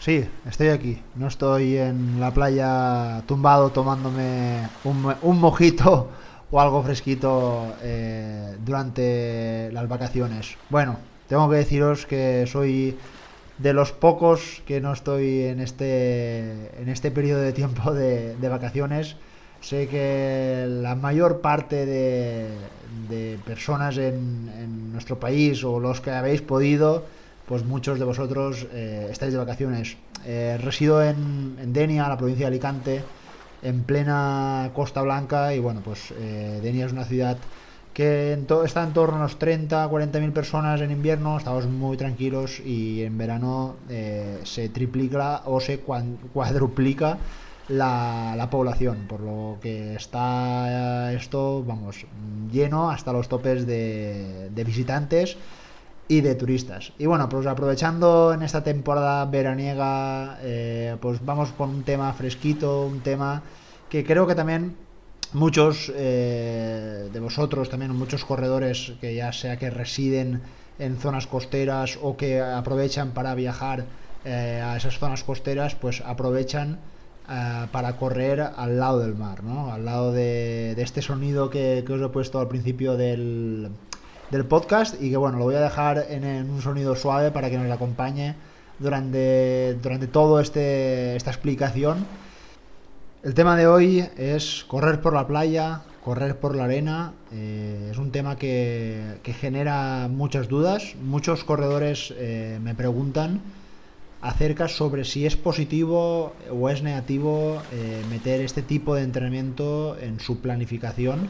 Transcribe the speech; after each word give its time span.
Sí, 0.00 0.26
estoy 0.46 0.68
aquí. 0.68 1.02
No 1.14 1.28
estoy 1.28 1.76
en 1.76 2.18
la 2.18 2.32
playa 2.32 3.22
tumbado 3.26 3.70
tomándome 3.70 4.68
un, 4.82 5.14
un 5.20 5.38
mojito 5.38 6.08
o 6.50 6.60
algo 6.60 6.82
fresquito 6.82 7.74
eh, 7.82 8.56
durante 8.64 9.70
las 9.72 9.88
vacaciones. 9.88 10.56
Bueno, 10.70 10.98
tengo 11.28 11.48
que 11.50 11.56
deciros 11.56 12.06
que 12.06 12.46
soy 12.46 12.96
de 13.58 13.74
los 13.74 13.92
pocos 13.92 14.62
que 14.66 14.80
no 14.80 14.92
estoy 14.92 15.42
en 15.42 15.60
este, 15.60 16.80
en 16.80 16.88
este 16.88 17.10
periodo 17.10 17.42
de 17.42 17.52
tiempo 17.52 17.92
de, 17.92 18.36
vacaciones. 18.48 19.16
Sé 19.60 19.86
que 19.88 20.66
la 20.66 20.94
mayor 20.94 21.42
parte 21.42 21.84
de, 21.84 23.38
personas 23.44 23.98
en, 23.98 24.92
nuestro 24.92 25.20
país 25.20 25.62
o 25.62 25.78
los 25.78 26.00
que 26.00 26.10
habéis 26.10 26.40
podido, 26.40 27.04
pues 27.50 27.64
muchos 27.64 27.98
de 27.98 28.04
vosotros 28.04 28.68
eh, 28.72 29.08
estáis 29.10 29.32
de 29.32 29.38
vacaciones. 29.38 29.96
Eh, 30.24 30.56
resido 30.62 31.02
en, 31.02 31.56
en 31.60 31.72
Denia, 31.72 32.08
la 32.08 32.16
provincia 32.16 32.44
de 32.46 32.52
Alicante, 32.52 33.02
en 33.60 33.82
plena 33.82 34.70
Costa 34.72 35.02
Blanca 35.02 35.52
y 35.52 35.58
bueno, 35.58 35.80
pues 35.84 36.14
eh, 36.16 36.60
Denia 36.62 36.86
es 36.86 36.92
una 36.92 37.04
ciudad 37.04 37.38
que 37.92 38.34
en 38.34 38.46
está 38.64 38.84
en 38.84 38.92
torno 38.92 39.16
a 39.16 39.18
unos 39.18 39.40
30, 39.40 39.88
40 39.88 40.20
mil 40.20 40.30
personas 40.30 40.80
en 40.80 40.92
invierno, 40.92 41.38
estamos 41.38 41.66
muy 41.66 41.96
tranquilos 41.96 42.60
y 42.60 43.02
en 43.02 43.18
verano 43.18 43.74
eh, 43.88 44.38
se 44.44 44.68
triplica 44.68 45.42
o 45.46 45.58
se 45.58 45.80
cuadruplica 45.80 47.18
la, 47.66 48.34
la, 48.36 48.48
población, 48.48 49.06
por 49.08 49.20
lo 49.22 49.58
que 49.60 49.96
está 49.96 51.12
esto, 51.12 51.64
vamos, 51.64 52.06
lleno 52.52 52.92
hasta 52.92 53.12
los 53.12 53.28
topes 53.28 53.66
de 53.66 54.62
visitantes 54.64 55.36
y 56.10 56.22
de 56.22 56.34
turistas. 56.34 56.92
Y 56.98 57.06
bueno, 57.06 57.28
pues 57.28 57.46
aprovechando 57.46 58.32
en 58.34 58.42
esta 58.42 58.64
temporada 58.64 59.24
veraniega, 59.26 60.40
eh, 60.42 60.96
pues 61.00 61.24
vamos 61.24 61.52
con 61.52 61.70
un 61.70 61.84
tema 61.84 62.12
fresquito, 62.14 62.84
un 62.84 62.98
tema 62.98 63.44
que 63.88 64.04
creo 64.04 64.26
que 64.26 64.34
también 64.34 64.74
muchos 65.34 65.92
eh, 65.94 67.08
de 67.12 67.20
vosotros, 67.20 67.70
también 67.70 67.94
muchos 67.94 68.24
corredores 68.24 68.94
que 69.00 69.14
ya 69.14 69.32
sea 69.32 69.56
que 69.56 69.70
residen 69.70 70.42
en 70.80 70.98
zonas 70.98 71.28
costeras 71.28 71.96
o 72.02 72.16
que 72.16 72.40
aprovechan 72.40 73.12
para 73.12 73.36
viajar 73.36 73.84
eh, 74.24 74.60
a 74.64 74.76
esas 74.76 74.98
zonas 74.98 75.22
costeras, 75.22 75.76
pues 75.76 76.02
aprovechan 76.04 76.80
para 77.70 77.96
correr 77.96 78.40
al 78.40 78.80
lado 78.80 78.98
del 78.98 79.14
mar, 79.14 79.44
¿no? 79.44 79.72
Al 79.72 79.84
lado 79.84 80.10
de, 80.10 80.72
este 80.72 81.00
sonido 81.00 81.48
que, 81.48 81.84
os 81.88 82.00
he 82.00 82.08
puesto 82.08 82.40
al 82.40 82.48
principio 82.48 82.96
del, 82.96 83.70
del, 84.30 84.44
podcast 84.46 85.00
y 85.00 85.10
que 85.10 85.16
bueno, 85.16 85.38
lo 85.38 85.44
voy 85.44 85.54
a 85.54 85.60
dejar 85.60 86.06
en, 86.08 86.50
un 86.50 86.62
sonido 86.62 86.94
suave 86.96 87.30
para 87.30 87.50
que 87.50 87.58
nos 87.58 87.70
acompañe 87.70 88.34
durante, 88.78 89.74
durante 89.82 90.06
todo 90.06 90.40
este, 90.40 91.16
esta 91.16 91.30
explicación 91.30 92.06
el 93.22 93.34
tema 93.34 93.54
de 93.54 93.66
hoy 93.66 94.02
es 94.16 94.64
correr 94.66 95.02
por 95.02 95.12
la 95.12 95.26
playa, 95.26 95.82
correr 96.02 96.38
por 96.38 96.56
la 96.56 96.64
arena. 96.64 97.12
Eh, 97.32 97.88
es 97.90 97.98
un 97.98 98.12
tema 98.12 98.36
que, 98.36 99.18
que, 99.22 99.34
genera 99.34 100.08
muchas 100.08 100.48
dudas. 100.48 100.94
Muchos 101.02 101.44
corredores 101.44 102.14
eh, 102.16 102.58
me 102.62 102.74
preguntan 102.74 103.42
acerca 104.22 104.68
sobre 104.68 105.04
si 105.04 105.26
es 105.26 105.36
positivo 105.36 106.32
o 106.50 106.70
es 106.70 106.82
negativo 106.82 107.60
eh, 107.72 108.02
meter 108.08 108.40
este 108.40 108.62
tipo 108.62 108.94
de 108.94 109.02
entrenamiento 109.02 109.98
en 109.98 110.18
su 110.18 110.40
planificación 110.40 111.28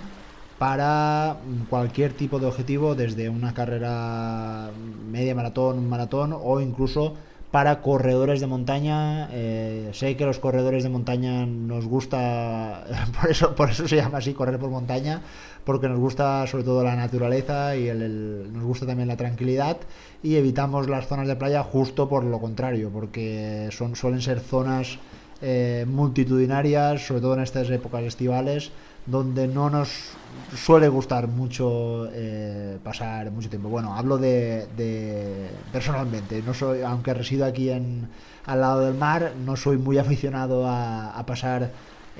para 0.60 1.38
cualquier 1.70 2.12
tipo 2.12 2.38
de 2.38 2.44
objetivo, 2.44 2.94
desde 2.94 3.30
una 3.30 3.54
carrera 3.54 4.70
media 5.10 5.34
maratón, 5.34 5.78
un 5.78 5.88
maratón 5.88 6.36
o 6.38 6.60
incluso 6.60 7.14
para 7.50 7.80
corredores 7.80 8.40
de 8.40 8.46
montaña. 8.46 9.30
Eh, 9.32 9.88
sé 9.94 10.18
que 10.18 10.26
los 10.26 10.38
corredores 10.38 10.82
de 10.82 10.90
montaña 10.90 11.46
nos 11.46 11.86
gusta, 11.86 12.84
por 13.18 13.30
eso, 13.30 13.54
por 13.54 13.70
eso 13.70 13.88
se 13.88 13.96
llama 13.96 14.18
así, 14.18 14.34
correr 14.34 14.58
por 14.58 14.68
montaña, 14.68 15.22
porque 15.64 15.88
nos 15.88 15.98
gusta 15.98 16.46
sobre 16.46 16.64
todo 16.64 16.84
la 16.84 16.94
naturaleza 16.94 17.74
y 17.74 17.88
el, 17.88 18.52
nos 18.52 18.62
gusta 18.62 18.84
también 18.84 19.08
la 19.08 19.16
tranquilidad 19.16 19.78
y 20.22 20.36
evitamos 20.36 20.90
las 20.90 21.06
zonas 21.06 21.26
de 21.26 21.36
playa 21.36 21.62
justo 21.62 22.06
por 22.06 22.22
lo 22.22 22.38
contrario, 22.38 22.90
porque 22.92 23.70
son, 23.72 23.96
suelen 23.96 24.20
ser 24.20 24.40
zonas 24.40 24.98
eh, 25.40 25.86
multitudinarias, 25.88 27.06
sobre 27.06 27.22
todo 27.22 27.32
en 27.32 27.40
estas 27.40 27.70
épocas 27.70 28.02
estivales, 28.02 28.72
donde 29.06 29.48
no 29.48 29.70
nos 29.70 30.12
suele 30.56 30.88
gustar 30.88 31.28
mucho 31.28 32.08
eh, 32.12 32.78
pasar 32.82 33.30
mucho 33.30 33.48
tiempo. 33.48 33.68
Bueno, 33.68 33.94
hablo 33.94 34.18
de, 34.18 34.66
de, 34.76 35.50
personalmente, 35.72 36.42
no 36.42 36.54
soy, 36.54 36.82
aunque 36.82 37.14
resido 37.14 37.44
aquí 37.46 37.70
en, 37.70 38.08
al 38.46 38.60
lado 38.60 38.80
del 38.80 38.94
mar, 38.94 39.32
no 39.44 39.56
soy 39.56 39.76
muy 39.78 39.98
aficionado 39.98 40.66
a, 40.66 41.10
a 41.10 41.26
pasar 41.26 41.70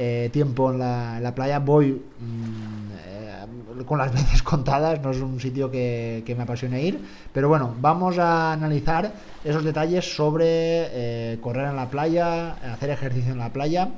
eh, 0.02 0.30
tiempo 0.32 0.70
en 0.70 0.78
la, 0.78 1.16
en 1.18 1.22
la, 1.22 1.34
playa. 1.34 1.58
Voy 1.58 2.00
mmm, 2.20 2.92
eh, 3.06 3.84
con 3.84 3.98
las 3.98 4.12
veces 4.14 4.42
contadas, 4.42 5.00
no 5.02 5.10
es 5.10 5.20
un 5.20 5.40
sitio 5.40 5.70
que, 5.70 6.22
que, 6.24 6.34
me 6.34 6.44
apasione 6.44 6.82
ir, 6.82 7.00
pero 7.32 7.48
bueno, 7.48 7.74
vamos 7.80 8.18
a 8.18 8.52
analizar 8.52 9.12
esos 9.44 9.64
detalles 9.64 10.14
sobre 10.14 10.46
eh, 10.46 11.38
correr 11.40 11.68
en 11.68 11.76
la 11.76 11.90
playa, 11.90 12.52
hacer 12.72 12.90
ejercicio 12.90 13.32
en 13.32 13.38
la 13.38 13.52
playa. 13.52 13.90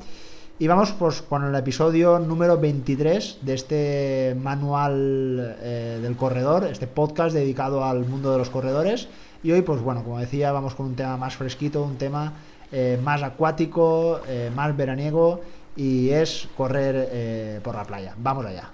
Y 0.58 0.66
vamos 0.68 0.92
pues 0.92 1.22
con 1.22 1.44
el 1.44 1.54
episodio 1.54 2.18
número 2.18 2.58
23 2.58 3.38
de 3.42 3.54
este 3.54 4.36
manual 4.40 5.56
eh, 5.60 5.98
del 6.00 6.14
corredor, 6.14 6.64
este 6.64 6.86
podcast 6.86 7.34
dedicado 7.34 7.84
al 7.84 8.04
mundo 8.04 8.30
de 8.30 8.38
los 8.38 8.50
corredores. 8.50 9.08
Y 9.42 9.50
hoy, 9.50 9.62
pues 9.62 9.80
bueno, 9.80 10.04
como 10.04 10.20
decía, 10.20 10.52
vamos 10.52 10.74
con 10.74 10.86
un 10.86 10.94
tema 10.94 11.16
más 11.16 11.36
fresquito, 11.36 11.82
un 11.82 11.96
tema 11.96 12.34
eh, 12.70 13.00
más 13.02 13.22
acuático, 13.22 14.20
eh, 14.28 14.50
más 14.54 14.76
veraniego 14.76 15.40
y 15.74 16.10
es 16.10 16.48
correr 16.56 17.60
por 17.62 17.74
la 17.74 17.84
playa. 17.84 18.14
Vamos 18.18 18.46
allá. 18.46 18.70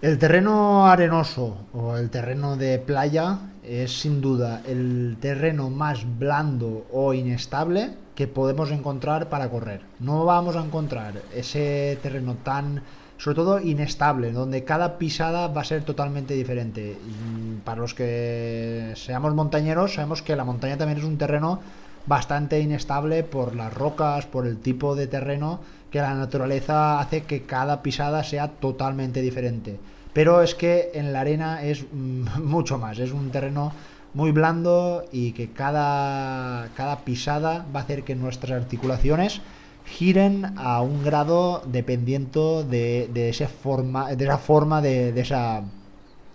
El 0.00 0.18
terreno 0.18 0.86
arenoso 0.86 1.56
o 1.72 1.96
el 1.96 2.10
terreno 2.10 2.56
de 2.56 2.78
playa 2.78 3.38
es 3.66 4.00
sin 4.00 4.20
duda 4.20 4.62
el 4.66 5.16
terreno 5.20 5.70
más 5.70 6.04
blando 6.18 6.86
o 6.92 7.14
inestable 7.14 7.90
que 8.14 8.28
podemos 8.28 8.70
encontrar 8.70 9.28
para 9.28 9.48
correr. 9.50 9.80
No 10.00 10.24
vamos 10.24 10.56
a 10.56 10.64
encontrar 10.64 11.22
ese 11.34 11.98
terreno 12.02 12.36
tan, 12.42 12.82
sobre 13.18 13.36
todo, 13.36 13.60
inestable, 13.60 14.32
donde 14.32 14.64
cada 14.64 14.98
pisada 14.98 15.48
va 15.48 15.62
a 15.62 15.64
ser 15.64 15.82
totalmente 15.82 16.34
diferente. 16.34 16.96
Y 17.06 17.56
para 17.64 17.80
los 17.80 17.94
que 17.94 18.92
seamos 18.96 19.34
montañeros, 19.34 19.94
sabemos 19.94 20.22
que 20.22 20.36
la 20.36 20.44
montaña 20.44 20.76
también 20.76 20.98
es 20.98 21.04
un 21.04 21.18
terreno 21.18 21.60
bastante 22.06 22.60
inestable 22.60 23.24
por 23.24 23.56
las 23.56 23.72
rocas, 23.72 24.26
por 24.26 24.46
el 24.46 24.58
tipo 24.58 24.94
de 24.94 25.06
terreno 25.06 25.60
que 25.90 26.00
la 26.00 26.14
naturaleza 26.14 27.00
hace 27.00 27.22
que 27.22 27.42
cada 27.42 27.82
pisada 27.82 28.22
sea 28.24 28.48
totalmente 28.48 29.22
diferente 29.22 29.78
pero 30.14 30.40
es 30.40 30.54
que 30.54 30.92
en 30.94 31.12
la 31.12 31.20
arena 31.20 31.62
es 31.62 31.84
mucho 31.92 32.78
más, 32.78 32.98
es 32.98 33.12
un 33.12 33.30
terreno 33.30 33.72
muy 34.14 34.30
blando 34.30 35.04
y 35.12 35.32
que 35.32 35.50
cada, 35.50 36.68
cada 36.76 37.00
pisada 37.00 37.66
va 37.74 37.80
a 37.80 37.82
hacer 37.82 38.04
que 38.04 38.14
nuestras 38.14 38.52
articulaciones 38.62 39.42
giren 39.84 40.54
a 40.56 40.80
un 40.80 41.04
grado 41.04 41.62
dependiendo 41.66 42.62
de, 42.64 43.10
de, 43.12 43.28
ese 43.28 43.48
forma, 43.48 44.14
de 44.14 44.24
esa 44.24 44.38
forma 44.38 44.80
de, 44.80 45.12
de, 45.12 45.20
esa, 45.20 45.62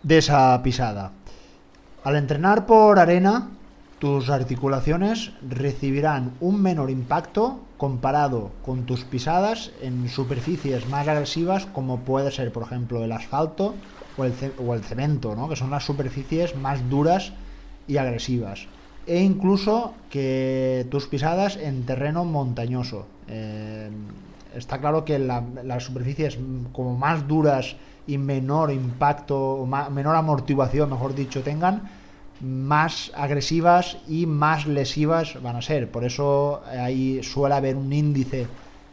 de 0.04 0.18
esa 0.18 0.62
pisada. 0.62 1.14
Al 2.04 2.16
entrenar 2.16 2.66
por 2.66 3.00
arena, 3.00 3.50
tus 4.00 4.30
articulaciones 4.30 5.32
recibirán 5.48 6.32
un 6.40 6.62
menor 6.62 6.90
impacto 6.90 7.60
comparado 7.78 8.52
con 8.64 8.86
tus 8.86 9.04
pisadas 9.04 9.72
en 9.82 10.08
superficies 10.10 10.88
más 10.88 11.08
agresivas 11.08 11.66
como 11.66 12.00
puede 12.00 12.32
ser 12.32 12.52
por 12.52 12.64
ejemplo 12.64 13.04
el 13.04 13.12
asfalto 13.12 13.76
o 14.18 14.24
el, 14.24 14.34
o 14.58 14.78
cemento, 14.80 15.36
¿no? 15.36 15.50
que 15.50 15.56
son 15.56 15.70
las 15.70 15.86
superficies 15.86 16.56
más 16.56 16.90
duras 16.90 17.34
y 17.88 17.98
agresivas 17.98 18.68
e 19.10 19.24
incluso 19.24 19.96
que 20.10 20.86
tus 20.92 21.08
pisadas 21.08 21.58
en 21.58 21.84
terreno 21.84 22.26
montañoso. 22.26 23.08
Eh, 23.28 23.90
está 24.56 24.78
claro 24.78 25.04
que 25.04 25.18
la, 25.18 25.44
las 25.64 25.84
superficies 25.84 26.38
como 26.72 26.96
más 26.96 27.28
duras 27.28 27.76
y 28.06 28.20
menor 28.20 28.72
impacto, 28.72 29.68
menor 29.92 30.16
amortiguación, 30.16 30.92
mejor 30.92 31.16
dicho, 31.16 31.42
tengan, 31.42 31.90
más 32.42 33.12
agresivas 33.16 33.98
y 34.08 34.26
más 34.26 34.68
lesivas 34.68 35.42
van 35.42 35.56
a 35.56 35.62
ser. 35.62 35.90
Por 35.92 36.04
eso 36.04 36.62
ahí 36.66 37.22
suele 37.24 37.56
haber 37.56 37.76
un 37.76 37.92
índice 37.92 38.48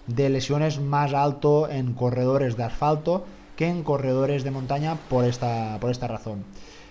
de 0.06 0.28
lesiones 0.28 0.81
más 0.81 1.14
alto 1.14 1.69
en 1.69 1.93
corredores 1.94 2.56
de 2.56 2.64
asfalto 2.64 3.25
que 3.56 3.69
en 3.69 3.82
corredores 3.82 4.44
de 4.44 4.50
montaña 4.50 4.96
por 5.08 5.25
esta, 5.25 5.78
por 5.81 5.90
esta 5.90 6.06
razón. 6.06 6.44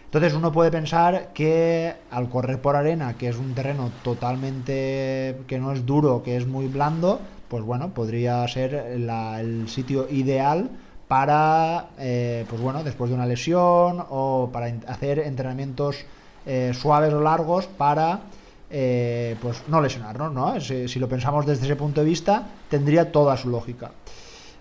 Entonces 0.05 0.33
uno 0.33 0.51
puede 0.51 0.71
pensar 0.71 1.33
que 1.33 1.93
al 2.09 2.29
correr 2.29 2.61
por 2.61 2.75
arena, 2.75 3.17
que 3.17 3.27
es 3.27 3.37
un 3.37 3.53
terreno 3.53 3.91
totalmente 4.01 5.41
que 5.47 5.59
no 5.59 5.73
es 5.73 5.85
duro, 5.85 6.23
que 6.23 6.37
es 6.37 6.47
muy 6.47 6.67
blando, 6.67 7.19
pues 7.49 7.63
bueno, 7.63 7.93
podría 7.93 8.47
ser 8.47 8.73
el 8.73 9.67
sitio 9.67 10.07
ideal 10.09 10.69
para, 11.07 11.89
eh, 11.99 12.45
pues 12.47 12.61
bueno, 12.61 12.83
después 12.83 13.09
de 13.09 13.15
una 13.15 13.25
lesión 13.25 14.03
o 14.09 14.49
para 14.51 14.67
hacer 14.87 15.19
entrenamientos 15.19 16.05
eh, 16.45 16.71
suaves 16.73 17.13
o 17.13 17.21
largos 17.21 17.67
para, 17.67 18.21
eh, 18.69 19.35
pues 19.41 19.63
no 19.67 19.81
lesionarnos, 19.81 20.33
¿no? 20.33 20.59
Si, 20.59 20.99
lo 20.99 21.09
pensamos 21.09 21.45
desde 21.45 21.65
ese 21.65 21.75
punto 21.75 22.01
de 22.01 22.07
vista, 22.07 22.47
tendría 22.69 23.11
toda 23.11 23.37
su 23.37 23.49
lógica. 23.49 23.91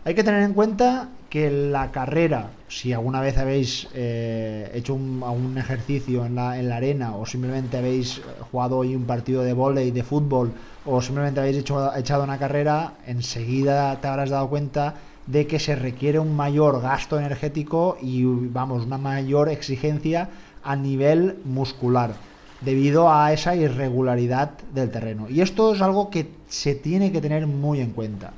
Hay 0.05 0.15
que 0.15 0.23
tener 0.23 0.43
en 0.43 0.53
cuenta 0.53 1.09
que 1.31 1.51
la 1.51 1.91
carrera, 1.91 2.51
si 2.69 2.93
alguna 2.93 3.23
vez 3.23 3.39
habéis 3.39 3.89
hecho 3.95 4.95
un, 4.95 5.57
ejercicio 5.57 6.27
en 6.27 6.35
la, 6.35 6.59
en 6.59 6.69
la, 6.69 6.77
arena 6.77 7.17
o 7.17 7.25
simplemente 7.25 7.79
habéis 7.79 8.21
jugado 8.51 8.77
hoy 8.77 8.95
un 8.95 9.05
partido 9.05 9.43
de 9.43 9.55
volei, 9.55 9.91
de 9.91 10.03
fútbol 10.03 10.53
o 10.85 11.01
simplemente 11.01 11.41
habéis 11.41 11.57
hecho, 11.57 11.97
echado 11.97 12.23
una 12.23 12.39
carrera, 12.39 12.93
enseguida 13.07 13.99
te 13.99 14.07
habrás 14.07 14.29
dado 14.29 14.51
cuenta 14.51 14.95
de 15.27 15.47
que 15.47 15.59
se 15.59 15.75
requiere 15.75 16.19
un 16.19 16.37
mayor 16.37 16.81
gasto 16.81 17.19
energético 17.19 17.97
y 18.01 18.25
vamos, 18.25 18.85
una 18.85 18.99
mayor 18.99 19.49
exigencia 19.49 20.29
a 20.65 20.77
nivel 20.77 21.39
muscular 21.45 22.15
debido 22.61 23.13
a 23.13 23.33
esa 23.33 23.55
irregularidad 23.55 24.53
del 24.73 24.91
terreno. 24.91 25.29
Y 25.29 25.41
esto 25.43 25.75
es 25.75 25.83
algo 25.83 26.11
que 26.11 26.29
se 26.49 26.75
tiene 26.75 27.13
que 27.13 27.21
tener 27.21 27.47
muy 27.47 27.81
en 27.81 27.91
cuenta. 27.91 28.33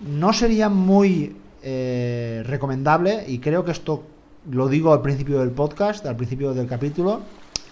No 0.00 0.32
sería 0.32 0.68
muy 0.68 1.36
eh, 1.62 2.42
recomendable, 2.44 3.24
y 3.28 3.38
creo 3.38 3.64
que 3.64 3.70
esto 3.70 4.02
lo 4.50 4.68
digo 4.68 4.92
al 4.92 5.02
principio 5.02 5.38
del 5.38 5.50
podcast, 5.50 6.04
al 6.06 6.16
principio 6.16 6.52
del 6.52 6.66
capítulo, 6.66 7.20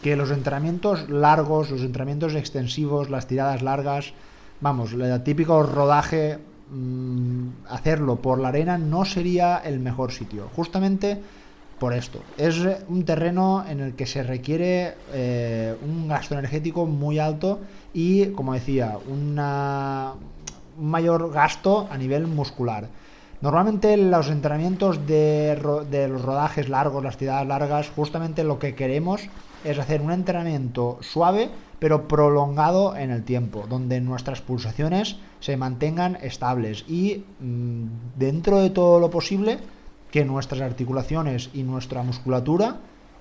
que 0.03 0.15
los 0.15 0.31
entrenamientos 0.31 1.11
largos, 1.11 1.71
los 1.71 1.81
entrenamientos 1.81 2.35
extensivos, 2.35 3.11
las 3.11 3.27
tiradas 3.27 3.63
largas, 3.63 4.13
vamos, 4.61 4.93
el 4.93 5.23
típico 5.25 5.63
rodaje 5.65 6.39
Mm, 6.73 7.49
hacerlo 7.69 8.23
por 8.23 8.39
la 8.39 8.49
arena 8.49 8.79
no 8.79 9.05
sería 9.05 9.59
el 9.59 9.81
mejor 9.81 10.13
sitio. 10.13 10.49
Justamente 10.55 11.21
por 11.81 11.95
esto. 11.95 12.21
Es 12.37 12.61
un 12.89 13.05
terreno 13.05 13.65
en 13.67 13.81
el 13.81 13.95
que 13.97 14.07
se 14.07 14.23
requiere 14.23 14.95
eh, 15.13 15.75
un 15.83 16.07
gasto 16.07 16.35
energético 16.35 16.87
muy 16.87 17.19
alto 17.19 17.59
y, 17.93 18.27
como 18.27 18.53
decía, 18.55 18.99
una, 19.09 20.13
un 20.79 20.91
mayor 20.91 21.33
gasto 21.33 21.89
a 21.91 21.97
nivel 21.97 22.29
muscular. 22.29 22.87
Normalmente 23.41 23.97
los 23.97 24.29
entrenamientos 24.29 25.07
de, 25.07 25.59
de 25.91 26.09
los 26.09 26.23
rodajes 26.23 26.69
largos, 26.69 27.03
las 27.03 27.17
tiradas 27.17 27.47
largas, 27.47 27.91
justamente 27.97 28.45
lo 28.45 28.59
que 28.59 28.75
queremos 28.75 29.23
es 29.65 29.79
hacer 29.79 30.03
un 30.03 30.13
entrenamiento 30.13 30.99
suave 31.01 31.49
pero 31.79 32.09
prolongado 32.09 32.95
en 32.95 33.11
el 33.11 33.25
tiempo, 33.25 33.65
donde 33.67 34.03
nuestras 34.03 34.43
pulsaciones 34.43 35.17
se 35.41 35.57
mantengan 35.57 36.19
estables 36.21 36.85
y 36.87 37.25
mm, 37.41 37.85
dentro 38.17 38.61
de 38.61 38.69
todo 38.69 39.01
lo 39.01 39.11
posible 39.11 39.59
que 40.11 40.25
nuestras 40.25 40.61
articulaciones 40.61 41.51
y 41.55 41.63
nuestra 41.63 42.03
musculatura 42.03 42.77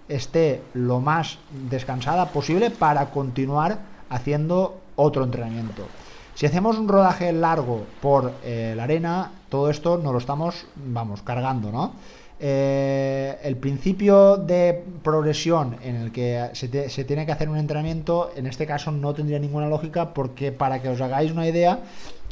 esté 0.07 0.62
lo 0.74 1.00
más 1.00 1.38
descansada 1.69 2.27
posible 2.30 2.71
para 2.71 3.12
continuar 3.12 3.80
haciendo 4.09 4.80
otro 4.95 5.24
entrenamiento. 5.24 5.88
Si 6.33 6.45
hacemos 6.45 6.77
un 6.77 6.88
rodaje 6.88 7.31
largo 7.31 7.86
por 8.01 8.33
eh, 8.44 8.74
la 8.75 8.83
arena, 8.83 9.31
todo 9.50 9.69
esto 9.69 9.97
nos 9.97 10.13
lo 10.13 10.19
estamos, 10.19 10.65
vamos, 10.75 11.21
cargando, 11.21 11.71
¿no? 11.71 11.94
Eh, 12.41 13.38
el 13.44 13.57
principio 13.57 14.38
de 14.38 14.81
progresión 15.03 15.75
en 15.83 15.97
el 15.97 16.13
que 16.13 16.50
se, 16.53 16.69
tiene 17.03 17.25
que 17.25 17.33
hacer 17.33 17.50
un 17.50 17.57
entrenamiento, 17.57 18.31
en 18.38 18.47
este 18.47 18.65
caso 18.65 18.91
no 18.91 19.13
tendría 19.13 19.39
ninguna 19.39 19.68
lógica 19.68 20.13
porque 20.13 20.53
para 20.53 20.81
que 20.81 20.88
os 20.88 21.01
hagáis 21.01 21.33
una 21.33 21.45
idea, 21.45 21.80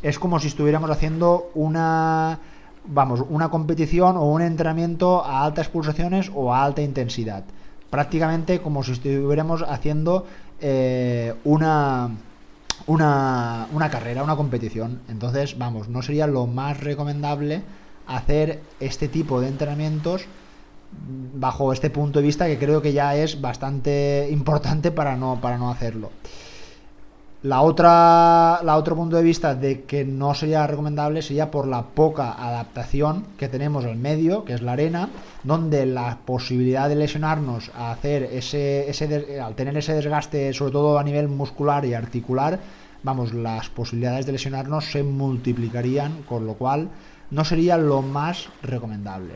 es 0.02 0.18
como 0.18 0.40
si 0.40 0.48
estuviéramos 0.48 0.90
haciendo 0.90 1.52
una, 1.56 2.40
vamos, 2.88 3.24
una 3.30 3.50
competición 3.50 4.18
o 4.18 4.26
un 4.26 4.42
entrenamiento 4.42 5.24
a 5.24 5.44
altas 5.44 5.70
pulsaciones 5.70 6.32
o 6.34 6.54
a 6.54 6.64
alta 6.64 6.82
intensidad. 6.82 7.44
Prácticamente 7.90 8.60
como 8.60 8.84
si 8.84 8.94
estuviéramos 8.94 9.64
haciendo 9.64 10.26
eh, 10.60 11.34
una, 11.44 12.10
una, 12.88 13.68
una 13.72 13.90
carrera, 13.90 14.24
una 14.24 14.36
competición. 14.36 15.02
Entonces, 15.10 15.58
vamos, 15.58 15.88
no 15.88 16.02
sería 16.02 16.28
lo 16.28 16.48
más 16.48 16.80
recomendable 16.80 17.62
hacer 18.08 18.62
este 18.80 19.08
tipo 19.08 19.42
de 19.42 19.50
entrenamientos 19.50 20.26
bajo 21.36 21.74
este 21.74 21.90
punto 21.90 22.20
de 22.20 22.26
vista 22.26 22.48
que 22.48 22.58
creo 22.58 22.82
que 22.82 22.94
ya 22.94 23.16
es 23.16 23.42
bastante 23.42 24.30
importante 24.32 24.92
para 24.92 25.16
no, 25.18 25.40
para 25.42 25.58
no 25.58 25.70
hacerlo. 25.70 26.12
La 27.48 27.62
otra, 27.62 28.60
la 28.62 28.76
otro 28.76 28.98
punto 28.98 29.16
de 29.16 29.24
vista 29.24 29.56
de 29.56 29.86
que 29.86 30.04
no 30.04 30.34
sería 30.34 30.68
recomendable 30.68 31.22
sería 31.22 31.50
por 31.50 31.66
la 31.66 31.82
poca 31.82 32.34
adaptación 32.34 33.26
que 33.38 33.48
tenemos 33.48 33.86
al 33.86 33.96
medio, 33.96 34.44
que 34.44 34.52
es 34.52 34.62
la 34.62 34.74
arena, 34.74 35.08
donde 35.44 35.86
la 35.86 36.18
posibilidad 36.26 36.90
de 36.90 36.98
lesionarnos 36.98 37.72
hacer 37.74 38.24
ese, 38.24 38.90
ese 38.90 39.40
al 39.40 39.56
tener 39.56 39.78
ese 39.78 39.94
desgaste, 39.94 40.52
sobre 40.52 40.74
todo 40.74 41.00
a 41.00 41.06
nivel 41.06 41.30
muscular 41.30 41.86
y 41.86 41.94
articular, 41.94 42.60
vamos, 43.04 43.34
las 43.34 43.70
posibilidades 43.70 44.26
de 44.26 44.34
lesionarnos 44.34 44.92
se 44.92 45.04
multiplicarían, 45.04 46.24
con 46.24 46.46
lo 46.46 46.56
cual 46.56 46.90
no 47.32 47.46
sería 47.46 47.78
lo 47.78 48.02
más 48.02 48.50
recomendable. 48.62 49.36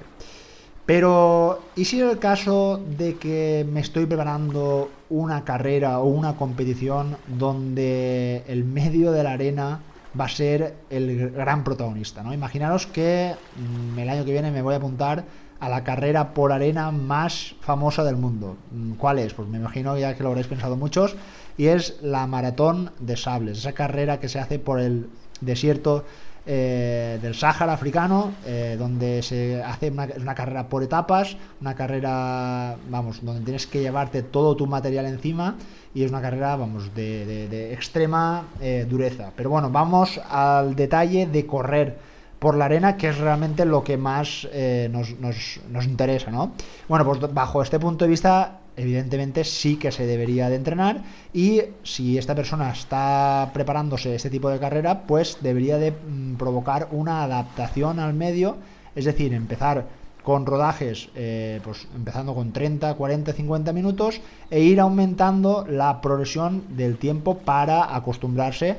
Pero, 0.86 1.72
¿y 1.75 1.86
si 1.86 2.01
en 2.01 2.10
el 2.10 2.19
caso 2.19 2.83
de 2.86 3.18
que 3.19 3.66
me 3.69 3.80
estoy 3.80 4.06
preparando 4.06 5.06
una 5.10 5.44
carrera 5.45 6.00
o 6.00 6.06
una 6.06 6.36
competición 6.36 7.19
donde 7.28 8.44
el 8.48 8.66
medio 8.66 9.12
de 9.12 9.24
la 9.24 9.33
arena 9.33 9.83
va 10.19 10.25
a 10.25 10.30
ser 10.30 10.86
el 10.89 11.31
gran 11.31 11.63
protagonista? 11.63 12.24
¿no? 12.24 12.33
Imaginaros 12.33 12.88
que 12.88 13.36
mm, 13.56 14.00
el 14.00 14.10
año 14.10 14.25
que 14.25 14.31
viene 14.31 14.51
me 14.51 14.62
voy 14.62 14.74
a 14.74 14.78
apuntar 14.78 15.25
a 15.60 15.69
la 15.69 15.83
carrera 15.83 16.33
por 16.33 16.51
arena 16.51 16.89
más 16.92 17.56
famosa 17.62 18.04
del 18.04 18.18
mundo. 18.18 18.57
Mm, 18.72 18.94
¿Cuál 18.95 19.19
es? 19.19 19.33
Pues 19.36 19.48
me 19.48 19.60
imagino 19.60 19.98
ya 19.98 20.16
que 20.16 20.24
lo 20.24 20.30
habréis 20.30 20.48
pensado 20.48 20.75
muchos, 20.75 21.16
y 21.57 21.68
es 21.68 22.00
la 22.01 22.25
maratón 22.25 22.92
de 23.00 23.16
sables, 23.16 23.60
esa 23.60 23.74
carrera 23.74 24.19
que 24.19 24.30
se 24.30 24.39
hace 24.39 24.57
por 24.57 24.80
el 24.80 25.12
desierto 25.42 26.06
eh, 26.45 27.19
del 27.21 27.35
Sáhara 27.35 27.73
africano, 27.73 28.31
eh, 28.47 28.75
donde 28.77 29.21
se 29.21 29.61
hace 29.61 29.92
una, 29.92 30.33
carrera 30.33 30.69
por 30.69 30.81
etapas, 30.81 31.37
una 31.61 31.75
carrera, 31.75 32.77
vamos, 32.89 33.23
donde 33.23 33.44
tienes 33.44 33.68
que 33.68 33.81
llevarte 33.81 34.23
todo 34.23 34.56
tu 34.56 34.66
material 34.66 35.06
encima 35.06 35.56
y 35.94 36.04
es 36.04 36.09
una 36.09 36.19
carrera, 36.19 36.56
vamos, 36.56 36.95
de, 36.95 37.73
extrema 37.73 38.45
eh, 38.59 38.87
dureza. 38.89 39.31
Pero 39.35 39.51
bueno, 39.51 39.69
vamos 39.69 40.19
al 40.30 40.75
detalle 40.75 41.27
de 41.27 41.45
correr 41.45 41.99
por 42.39 42.56
la 42.56 42.66
arena, 42.66 42.97
que 42.97 43.09
es 43.09 43.19
realmente 43.19 43.66
lo 43.66 43.83
que 43.83 43.97
más 43.97 44.47
nos, 44.89 45.19
nos, 45.19 45.59
nos 45.69 45.85
interesa, 45.85 46.31
¿no? 46.31 46.54
Bueno, 46.87 47.06
pues 47.06 47.19
bajo 47.31 47.61
este 47.61 47.80
punto 47.80 48.06
de 48.06 48.09
vista 48.09 48.60
evidentemente 48.78 49.44
sí 49.44 49.78
que 49.78 49.92
se 49.92 50.06
debería 50.06 50.49
de 50.49 50.56
entrenar 50.56 51.04
y 51.33 51.61
si 51.83 52.18
esta 52.18 52.35
persona 52.35 52.71
está 52.71 53.51
preparándose 53.54 54.16
este 54.16 54.30
tipo 54.30 54.49
de 54.49 54.59
carrera, 54.59 55.04
pues 55.04 55.37
debería 55.42 55.78
de 55.78 55.92
mm, 55.92 56.35
provocar 56.35 56.87
una 56.92 57.23
adaptación 57.23 57.99
al 57.99 58.13
medio, 58.13 58.57
es 58.95 59.06
decir, 59.06 59.33
empezar 59.33 59.85
con 60.23 60.45
rodajes, 60.45 61.09
eh, 61.16 61.59
pues 61.63 61.87
empezando 61.95 62.35
con 62.35 62.51
30, 62.51 62.94
40, 62.94 63.33
50 63.33 63.73
minutos 63.73 64.21
e 64.49 64.61
ir 64.61 64.80
aumentando 64.80 65.66
la 65.68 65.99
progresión 66.01 66.63
del 66.78 66.97
tiempo 66.97 67.40
para 67.40 67.95
acostumbrarse 67.95 68.78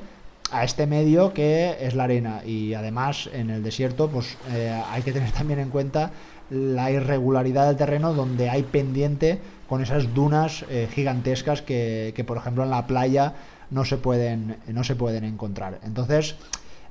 a 0.52 0.64
este 0.64 0.86
medio 0.86 1.32
que 1.32 1.76
es 1.80 1.94
la 1.94 2.04
arena. 2.04 2.42
Y 2.44 2.74
además 2.74 3.28
en 3.32 3.50
el 3.50 3.62
desierto 3.62 4.08
pues 4.08 4.36
eh, 4.52 4.80
hay 4.90 5.02
que 5.02 5.12
tener 5.12 5.32
también 5.32 5.58
en 5.58 5.70
cuenta 5.70 6.12
la 6.50 6.90
irregularidad 6.90 7.66
del 7.66 7.76
terreno 7.76 8.12
donde 8.12 8.50
hay 8.50 8.62
pendiente 8.62 9.40
con 9.72 9.80
esas 9.80 10.12
dunas 10.12 10.66
eh, 10.68 10.86
gigantescas 10.92 11.62
que, 11.62 12.24
por 12.26 12.36
ejemplo 12.36 12.62
en 12.62 12.68
la 12.68 12.86
playa 12.86 13.36
no 13.70 13.86
se 13.86 13.96
pueden, 13.96 14.58
no 14.66 14.84
se 14.84 14.96
pueden 14.96 15.24
encontrar. 15.24 15.80
Entonces, 15.82 16.34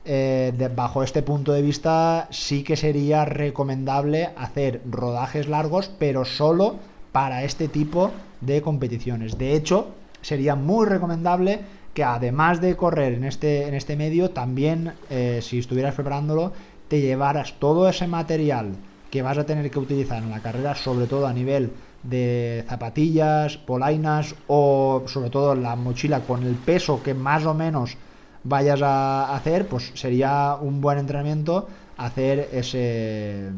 eh, 0.03 0.51
bajo 0.75 1.03
este 1.03 1.21
punto 1.21 1.53
de 1.53 1.61
vista 1.61 2.27
sí 2.31 2.63
que 2.63 2.75
sería 2.75 3.23
recomendable 3.23 4.31
hacer 4.35 4.81
rodajes 4.89 5.47
largos, 5.47 5.91
pero 5.99 6.25
solo 6.25 6.77
para 7.11 7.43
este 7.43 7.67
tipo 7.67 8.09
de 8.39 8.63
competiciones. 8.63 9.37
De 9.37 9.53
hecho, 9.53 9.89
sería 10.23 10.55
muy 10.55 10.87
recomendable 10.87 11.59
que 11.93 12.03
además 12.03 12.61
de 12.61 12.75
correr 12.75 13.13
en 13.13 13.25
este, 13.25 13.67
en 13.67 13.75
este 13.75 13.95
medio, 13.95 14.31
también 14.31 14.93
eh, 15.11 15.41
si 15.43 15.59
estuvieras 15.59 15.93
preparándolo, 15.93 16.51
te 16.87 16.99
llevaras 16.99 17.53
todo 17.59 17.87
ese 17.87 18.07
material 18.07 18.71
que 19.11 19.21
vas 19.21 19.37
a 19.37 19.45
tener 19.45 19.69
que 19.69 19.77
utilizar 19.77 20.23
en 20.23 20.31
la 20.31 20.41
carrera, 20.41 20.73
sobre 20.73 21.05
todo 21.05 21.27
a 21.27 21.33
nivel 21.33 21.69
de 22.03 22.65
zapatillas, 22.67 23.57
polainas 23.57 24.35
o 24.47 25.03
sobre 25.07 25.29
todo 25.29 25.55
la 25.55 25.75
mochila 25.75 26.23
con 26.23 26.43
el 26.43 26.55
peso 26.55 27.03
que 27.03 27.13
más 27.13 27.45
o 27.45 27.53
menos 27.53 27.97
vayas 28.43 28.81
a 28.81 29.35
hacer, 29.35 29.67
pues 29.67 29.91
sería 29.95 30.57
un 30.59 30.81
buen 30.81 30.97
entrenamiento 30.97 31.67
hacer 32.05 32.49
ese 32.51 33.49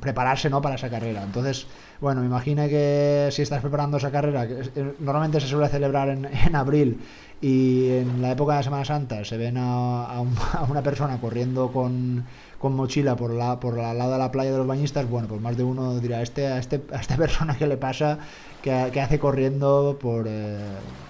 prepararse 0.00 0.48
¿no? 0.50 0.62
para 0.62 0.76
esa 0.76 0.88
carrera. 0.88 1.22
Entonces, 1.22 1.66
bueno, 2.00 2.20
me 2.20 2.26
imagino 2.26 2.68
que 2.68 3.28
si 3.32 3.42
estás 3.42 3.60
preparando 3.60 3.96
esa 3.96 4.10
carrera, 4.10 4.46
que 4.46 4.94
normalmente 5.00 5.40
se 5.40 5.48
suele 5.48 5.68
celebrar 5.68 6.08
en, 6.08 6.24
en, 6.46 6.54
abril 6.54 7.00
y 7.40 7.90
en 7.90 8.22
la 8.22 8.32
época 8.32 8.56
de 8.56 8.62
Semana 8.62 8.84
Santa 8.84 9.24
se 9.24 9.36
ven 9.36 9.56
a 9.58 10.20
una 10.68 10.82
persona 10.82 11.20
corriendo 11.20 11.72
con, 11.72 12.24
con, 12.58 12.74
mochila 12.74 13.16
por 13.16 13.32
la 13.32 13.58
por 13.58 13.76
la 13.76 13.94
lado 13.94 14.12
de 14.12 14.18
la 14.18 14.30
playa 14.30 14.52
de 14.52 14.58
los 14.58 14.66
bañistas, 14.66 15.08
bueno, 15.08 15.26
pues 15.28 15.40
más 15.40 15.56
de 15.56 15.64
uno 15.64 15.98
dirá, 15.98 16.22
este, 16.22 16.46
a, 16.46 16.58
este, 16.58 16.82
a 16.92 17.00
esta 17.00 17.16
persona 17.18 17.56
que 17.56 17.66
le 17.66 17.76
pasa, 17.76 18.18
que, 18.62 18.90
que 18.92 19.00
hace 19.00 19.18
corriendo 19.18 19.98
por, 20.00 20.26
eh, 20.28 20.58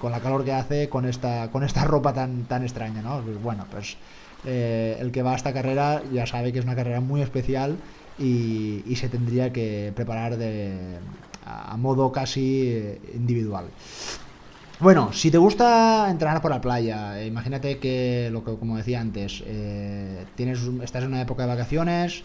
con 0.01 0.13
la 0.13 0.21
calor 0.21 0.45
que 0.45 0.53
hace, 0.53 0.89
con 0.89 1.05
esta, 1.05 1.51
con 1.51 1.65
esta 1.65 1.85
ropa 1.85 2.13
tan, 2.13 2.45
tan 2.45 2.63
extraña, 2.63 3.03
¿no? 3.03 3.21
Pues 3.21 3.43
bueno, 3.43 3.67
pues 3.71 3.97
eh, 4.45 4.97
el 5.01 5.13
que 5.13 5.23
va 5.23 5.33
a 5.33 5.37
esta 5.37 5.53
carrera 5.53 6.03
ya 6.13 6.27
sabe 6.27 6.53
que 6.53 6.59
es 6.59 6.65
una 6.65 6.75
carrera 6.75 7.01
muy 7.01 7.23
especial 7.23 7.77
y, 8.19 8.95
se 8.97 9.09
tendría 9.09 9.53
que 9.53 9.93
preparar 9.95 10.37
de, 10.37 10.99
a, 11.45 11.77
modo 11.77 12.13
casi 12.13 12.69
eh, 12.69 13.01
individual. 13.15 13.67
Bueno, 14.79 15.13
si 15.13 15.31
te 15.31 15.39
gusta 15.39 16.09
entrenar 16.11 16.41
por 16.41 16.51
la 16.51 16.61
playa, 16.61 17.21
eh, 17.21 17.27
imagínate 17.27 17.79
que, 17.79 18.29
lo 18.33 18.45
que 18.45 18.57
como 18.57 18.77
decía 18.77 19.01
antes, 19.01 19.43
eh, 19.47 20.25
tienes, 20.37 20.61
estás 20.83 21.03
en 21.03 21.11
una 21.11 21.23
época 21.23 21.43
de 21.43 21.49
vacaciones, 21.49 22.23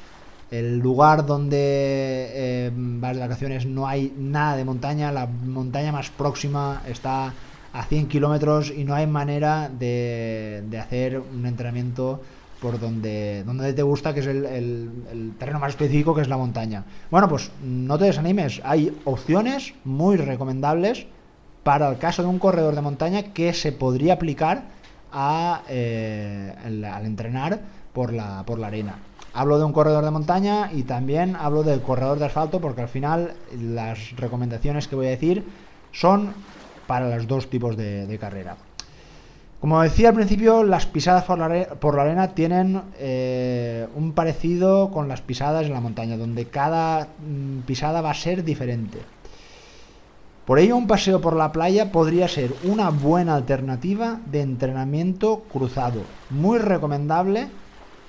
el 0.51 0.77
lugar 0.77 1.25
donde 1.25 2.71
vas 2.99 3.15
de 3.15 3.19
vacaciones 3.19 3.65
no 3.65 3.87
hay 3.87 4.13
nada 4.15 4.55
de 4.55 4.63
montaña, 4.63 5.11
la 5.11 5.25
montaña 5.25 5.91
más 5.91 6.11
próxima 6.11 6.83
está 6.87 7.33
a 7.75 7.83
100 7.83 8.07
kilómetros 8.07 8.71
y 8.71 8.85
no 8.85 8.95
hay 8.95 9.05
manera 9.05 9.69
de, 9.69 10.63
de, 10.69 10.79
hacer 10.79 11.19
un 11.19 11.45
entrenamiento 11.45 12.21
por 12.61 12.79
donde, 12.79 13.43
donde 13.43 13.73
te 13.73 13.83
gusta, 13.83 14.13
que 14.13 14.21
es 14.21 14.27
el, 14.27 14.45
el, 14.45 14.89
el, 15.11 15.33
terreno 15.37 15.59
más 15.59 15.71
específico, 15.71 16.15
que 16.15 16.21
es 16.21 16.29
la 16.29 16.37
montaña. 16.37 16.85
Bueno, 17.11 17.27
pues 17.27 17.51
no 17.61 17.97
te 17.97 18.05
desanimes, 18.05 18.61
hay 18.63 18.97
opciones 19.03 19.73
muy 19.83 20.15
recomendables 20.15 21.05
para 21.63 21.89
el 21.89 21.97
caso 21.97 22.21
de 22.21 22.29
un 22.29 22.39
corredor 22.39 22.75
de 22.75 22.81
montaña 22.81 23.33
que 23.33 23.53
se 23.53 23.73
podría 23.73 24.13
aplicar 24.13 24.63
a, 25.11 25.63
eh, 25.67 26.53
al 26.63 27.05
entrenar 27.05 27.59
por 27.91 28.13
la, 28.13 28.43
por 28.45 28.57
la 28.57 28.67
arena. 28.67 28.95
Hablo 29.33 29.57
de 29.57 29.65
un 29.65 29.73
corredor 29.73 30.05
de 30.05 30.11
montaña 30.11 30.71
y 30.71 30.83
también 30.83 31.35
hablo 31.35 31.63
del 31.63 31.81
corredor 31.81 32.19
de 32.19 32.25
asfalto 32.25 32.61
porque 32.61 32.83
al 32.83 32.87
final 32.87 33.33
las 33.59 34.15
recomendaciones 34.15 34.87
que 34.87 34.95
voy 34.95 35.07
a 35.07 35.09
decir 35.09 35.43
son 35.91 36.33
para 36.87 37.15
los 37.15 37.27
dos 37.27 37.49
tipos 37.49 37.75
de, 37.77 38.17
carrera. 38.19 38.57
Como 39.59 39.81
decía 39.81 40.09
al 40.09 40.15
principio, 40.15 40.63
las 40.63 40.85
pisadas 40.85 41.23
por 41.23 41.39
la, 41.39 41.69
por 41.69 41.95
la 41.95 42.03
arena 42.03 42.35
tienen 42.35 42.81
eh, 42.99 43.87
un 43.95 44.13
parecido 44.13 44.91
con 44.91 45.07
las 45.07 45.21
pisadas 45.21 45.65
en 45.65 45.73
la 45.73 45.81
montaña, 45.81 46.17
donde 46.17 46.45
cada 46.45 47.07
mm, 47.19 47.61
pisada 47.61 48.01
va 48.01 48.11
a 48.11 48.13
ser 48.13 48.43
diferente. 48.43 48.99
Por 50.45 50.59
ello, 50.59 50.77
un 50.77 50.85
paseo 50.85 51.21
por 51.21 51.35
la 51.35 51.51
playa 51.51 51.91
podría 51.91 52.27
ser 52.27 52.53
una 52.63 52.91
buena 52.91 53.33
alternativa 53.33 54.19
de 54.27 54.41
entrenamiento 54.41 55.39
cruzado, 55.51 56.01
muy 56.29 56.59
recomendable 56.59 57.47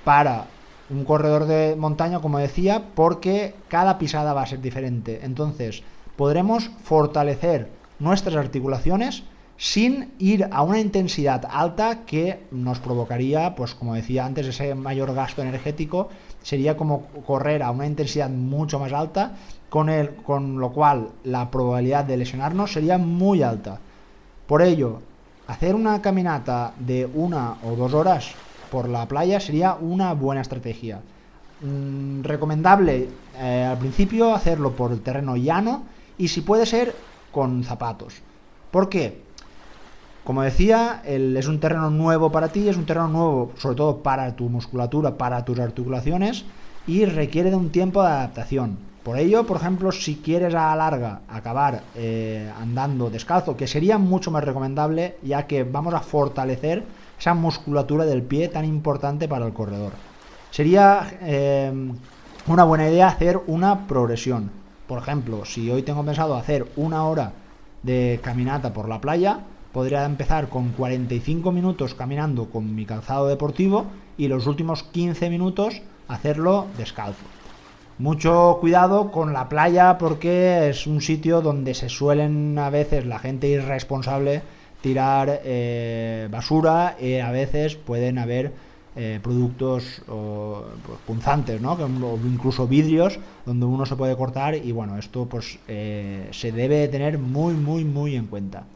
para 0.05 0.45
un 0.91 1.05
corredor 1.05 1.47
de 1.47 1.75
montaña, 1.77 2.21
como 2.21 2.39
decía, 2.39 2.83
porque 2.95 3.55
cada 3.69 3.97
pisada 3.99 4.35
va 4.35 4.43
a 4.43 4.47
ser 4.47 4.61
diferente. 4.61 5.21
Entonces, 5.23 5.83
podremos 6.17 6.71
fortalecer 6.85 7.71
nuestras 7.99 8.37
articulaciones 8.37 9.25
sin 9.59 10.13
ir 10.19 10.49
a 10.51 10.63
una 10.63 10.81
intensidad 10.81 11.47
alta 11.51 12.05
que 12.05 12.45
nos 12.51 12.79
provocaría, 12.79 13.55
pues 13.55 13.75
como 13.75 13.95
decía 13.95 14.27
antes, 14.27 14.47
ese 14.47 14.75
mayor 14.75 15.15
gasto 15.15 15.43
energético. 15.43 16.11
Sería 16.43 16.77
como 16.77 17.07
correr 17.27 17.63
a 17.63 17.71
una 17.71 17.87
intensidad 17.87 18.29
mucho 18.29 18.79
más 18.79 18.93
alta 18.93 19.33
con, 19.71 19.89
el, 19.89 20.15
con 20.17 20.59
lo 20.59 20.73
cual 20.73 21.09
la 21.25 21.51
probabilidad 21.51 22.05
de 22.05 22.19
lesionarnos 22.19 22.73
sería 22.73 22.99
muy 22.99 23.43
alta. 23.43 23.81
Por 24.47 24.63
ello, 24.63 25.01
hacer 25.47 25.75
una 25.75 26.01
caminata 26.03 26.73
de 26.79 27.09
una 27.13 27.57
o 27.65 27.75
dos 27.77 27.95
horas 27.95 28.33
por 28.71 28.89
la 28.89 29.07
playa 29.09 29.41
sería 29.41 29.75
una 29.75 30.13
buena 30.13 30.43
estrategia. 30.43 31.01
Mm, 31.63 32.23
recomendable 32.23 33.09
eh, 33.39 33.67
al 33.69 33.79
principio 33.79 34.35
hacerlo 34.35 34.73
por 34.73 34.97
terreno 34.99 35.37
llano 35.37 35.85
y 36.19 36.29
si 36.29 36.43
puede 36.43 36.67
ser 36.67 36.95
con 37.37 37.65
zapatos. 37.65 38.23
¿Por 38.71 38.89
qué? 38.89 39.21
Como 40.25 40.41
decía, 40.41 41.03
es 41.05 41.47
un 41.49 41.61
terreno 41.61 41.91
nuevo 41.91 42.33
para 42.33 42.49
ti, 42.49 42.67
es 42.67 42.79
un 42.79 42.87
terreno 42.87 43.09
nuevo 43.09 43.53
sobre 43.59 43.77
todo 43.77 44.03
para 44.03 44.35
tu 44.35 44.49
musculatura, 44.49 45.19
para 45.19 45.45
tus 45.45 45.59
articulaciones 45.59 46.47
y 46.87 47.05
requiere 47.05 47.51
de 47.51 47.57
un 47.57 47.69
tiempo 47.69 48.01
de 48.01 48.09
adaptación. 48.09 48.79
Por 49.03 49.19
ello, 49.19 49.45
por 49.45 49.59
ejemplo, 49.59 49.93
si 49.93 50.17
quieres 50.17 50.55
a 50.55 50.69
la 50.71 50.77
larga 50.77 51.21
acabar 51.29 51.83
eh, 51.95 52.51
andando 52.59 53.11
descalzo, 53.11 53.55
que 53.55 53.67
sería 53.67 53.99
mucho 53.99 54.31
más 54.31 54.43
recomendable, 54.43 55.19
ya 55.23 55.47
que 55.47 55.63
vamos 55.63 55.93
a 55.93 56.01
fortalecer 56.01 56.85
esa 57.21 57.35
musculatura 57.35 58.07
del 58.07 58.23
pie 58.23 58.49
tan 58.49 58.65
importante 58.65 59.29
para 59.29 59.45
el 59.45 59.53
corredor. 59.53 59.93
Sería 60.51 61.07
eh, 61.21 61.71
una 62.47 62.65
buena 62.65 62.89
idea 62.89 63.09
hacer 63.09 63.39
una 63.47 63.87
progresión. 63.87 64.51
Por 64.87 64.99
ejemplo, 64.99 65.45
si 65.45 65.71
hoy 65.71 65.83
tengo 65.83 66.05
pensado 66.05 66.37
hacer 66.37 66.67
una 66.77 67.05
hora 67.05 67.33
de 67.83 68.21
caminata 68.23 68.73
por 68.73 68.89
la 68.89 69.01
playa, 69.01 69.41
podría 69.73 70.05
empezar 70.05 70.49
con 70.49 70.71
45 70.71 71.53
minutos 71.53 71.95
caminando 71.95 72.51
con 72.51 72.75
mi 72.75 72.87
calzado 72.87 73.27
deportivo 73.27 73.87
y 74.17 74.29
los 74.29 74.47
últimos 74.47 74.85
15 74.85 75.29
minutos 75.29 75.83
hacerlo 76.09 76.67
descalzo. 76.79 77.25
Mucho 77.99 78.59
cuidado 78.61 79.11
con 79.11 79.33
la 79.33 79.49
playa 79.49 79.99
porque 79.99 80.69
es 80.69 80.87
un 80.87 81.01
sitio 81.01 81.41
donde 81.41 81.75
se 81.75 81.89
suelen 81.89 82.59
a 82.59 82.71
veces 82.71 83.07
la 83.07 83.19
gente 83.19 83.49
irresponsable 83.49 84.43
tirar 84.83 85.41
eh, 85.45 86.29
basura 86.31 86.97
y 87.01 87.19
a 87.19 87.31
veces 87.31 87.75
pueden 87.75 88.19
haber 88.19 88.53
eh, 88.97 89.21
productos 89.23 90.03
pues, 90.07 90.99
punzantes, 91.05 91.61
¿no? 91.61 91.73
o 91.75 92.27
incluso 92.27 92.67
vidrios 92.67 93.21
donde 93.45 93.67
uno 93.67 93.85
se 93.87 93.95
puede 93.97 94.17
cortar 94.17 94.55
y 94.57 94.73
bueno, 94.73 94.97
esto 94.99 95.29
pues 95.29 95.59
eh, 95.69 96.29
se 96.33 96.51
debe 96.53 96.89
tener 96.89 97.19
muy 97.19 97.55
muy 97.57 97.85
muy 97.85 98.17
en 98.17 98.27
cuenta. 98.27 98.69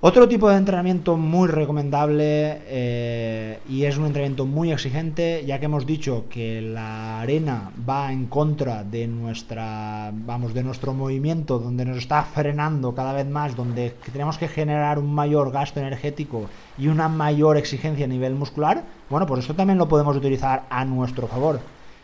Otro 0.00 0.28
tipo 0.28 0.48
de 0.48 0.56
entrenamiento 0.56 1.16
muy 1.16 1.48
recomendable 1.48 2.62
eh, 2.68 3.58
y 3.68 3.82
es 3.82 3.98
un 3.98 4.06
entrenamiento 4.06 4.46
muy 4.46 4.70
exigente, 4.70 5.44
ya 5.44 5.58
que 5.58 5.64
hemos 5.64 5.86
dicho 5.86 6.26
que 6.30 6.60
la 6.62 7.18
arena 7.18 7.72
va 7.88 8.12
en 8.12 8.26
contra 8.26 8.84
de 8.84 9.08
nuestra, 9.08 10.12
vamos, 10.14 10.54
de 10.54 10.62
nuestro 10.62 10.94
movimiento, 10.94 11.58
donde 11.58 11.84
nos 11.84 11.98
está 11.98 12.22
frenando 12.22 12.94
cada 12.94 13.12
vez 13.12 13.26
más, 13.26 13.56
donde 13.56 13.92
tenemos 14.12 14.38
que 14.38 14.46
generar 14.46 15.00
un 15.00 15.12
mayor 15.12 15.50
gasto 15.50 15.80
energético 15.80 16.48
y 16.78 16.86
una 16.86 17.08
mayor 17.08 17.56
exigencia 17.56 18.04
a 18.04 18.08
nivel 18.08 18.36
muscular. 18.36 18.84
Bueno, 19.10 19.26
pues 19.26 19.40
eso 19.44 19.54
también 19.54 19.78
lo 19.78 19.88
podemos 19.88 20.16
utilizar 20.16 20.62
a 20.70 20.84
nuestro 20.84 21.26
favor. 21.26 21.58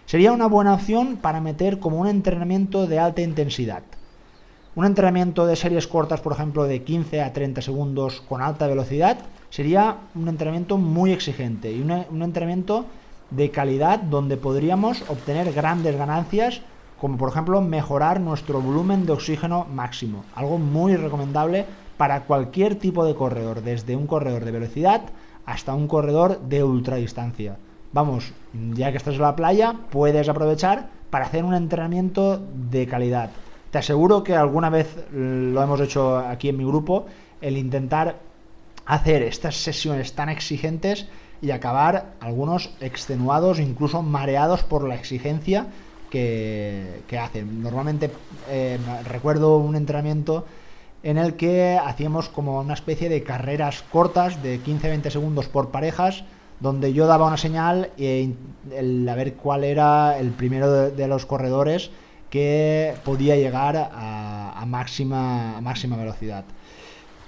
Sería 0.04 0.32
una 0.32 0.48
buena 0.48 0.74
opción 0.74 1.16
para 1.16 1.40
meter 1.40 1.78
como 1.78 2.00
un 2.00 2.08
entrenamiento 2.08 2.88
de 2.88 2.98
alta 2.98 3.22
intensidad. 3.22 3.84
Un 4.76 4.86
entrenamiento 4.86 5.46
de 5.46 5.54
series 5.54 5.86
cortas, 5.86 6.20
por 6.20 6.32
ejemplo, 6.32 6.64
de 6.64 6.82
15 6.82 7.22
a 7.22 7.32
30 7.32 7.62
segundos 7.62 8.20
con 8.28 8.42
alta 8.42 8.66
velocidad, 8.66 9.18
sería 9.48 9.98
un 10.16 10.26
entrenamiento 10.26 10.78
muy 10.78 11.12
exigente 11.12 11.70
y 11.70 11.80
un 11.80 12.22
entrenamiento 12.22 12.84
de 13.30 13.52
calidad 13.52 14.00
donde 14.00 14.36
podríamos 14.36 15.02
obtener 15.08 15.52
grandes 15.52 15.96
ganancias, 15.96 16.60
como 17.00 17.16
por 17.16 17.28
ejemplo 17.28 17.60
mejorar 17.60 18.20
nuestro 18.20 18.60
volumen 18.60 19.06
de 19.06 19.12
oxígeno 19.12 19.64
máximo. 19.72 20.24
Algo 20.34 20.58
muy 20.58 20.96
recomendable 20.96 21.66
para 21.96 22.22
cualquier 22.22 22.74
tipo 22.74 23.04
de 23.04 23.14
corredor, 23.14 23.62
desde 23.62 23.94
un 23.94 24.08
corredor 24.08 24.44
de 24.44 24.50
velocidad 24.50 25.02
hasta 25.46 25.72
un 25.72 25.86
corredor 25.86 26.40
de 26.40 26.64
ultradistancia. 26.64 27.58
Vamos, 27.92 28.32
ya 28.72 28.90
que 28.90 28.96
estás 28.96 29.14
en 29.14 29.22
la 29.22 29.36
playa, 29.36 29.76
puedes 29.90 30.28
aprovechar 30.28 30.88
para 31.10 31.26
hacer 31.26 31.44
un 31.44 31.54
entrenamiento 31.54 32.42
de 32.70 32.88
calidad. 32.88 33.30
Te 33.74 33.78
aseguro 33.78 34.22
que 34.22 34.36
alguna 34.36 34.70
vez 34.70 34.86
lo 35.10 35.60
hemos 35.60 35.80
hecho 35.80 36.16
aquí 36.16 36.48
en 36.48 36.56
mi 36.56 36.64
grupo, 36.64 37.06
el 37.40 37.56
intentar 37.56 38.20
hacer 38.86 39.22
estas 39.22 39.56
sesiones 39.56 40.12
tan 40.12 40.28
exigentes 40.28 41.08
y 41.42 41.50
acabar 41.50 42.12
algunos 42.20 42.70
extenuados, 42.80 43.58
incluso 43.58 44.00
mareados 44.00 44.62
por 44.62 44.86
la 44.86 44.94
exigencia 44.94 45.66
que, 46.08 47.02
hacen. 47.20 47.64
Normalmente 47.64 48.12
eh, 48.48 48.78
recuerdo 49.08 49.56
un 49.56 49.74
entrenamiento 49.74 50.46
en 51.02 51.18
el 51.18 51.34
que 51.34 51.76
hacíamos 51.76 52.28
como 52.28 52.60
una 52.60 52.74
especie 52.74 53.08
de 53.08 53.24
carreras 53.24 53.82
cortas 53.90 54.40
de 54.40 54.62
15-20 54.62 55.10
segundos 55.10 55.48
por 55.48 55.70
parejas, 55.70 56.22
donde 56.60 56.92
yo 56.92 57.08
daba 57.08 57.26
una 57.26 57.38
señal 57.38 57.90
y 57.96 58.36
el, 58.72 59.08
a 59.08 59.16
ver 59.16 59.34
cuál 59.34 59.64
era 59.64 60.16
el 60.16 60.30
primero 60.30 60.90
de 60.92 61.08
los 61.08 61.26
corredores 61.26 61.90
que 62.34 62.96
podía 63.04 63.36
llegar 63.36 63.76
a, 63.76 64.64
máxima, 64.66 65.60
máxima 65.60 65.96
velocidad. 65.96 66.44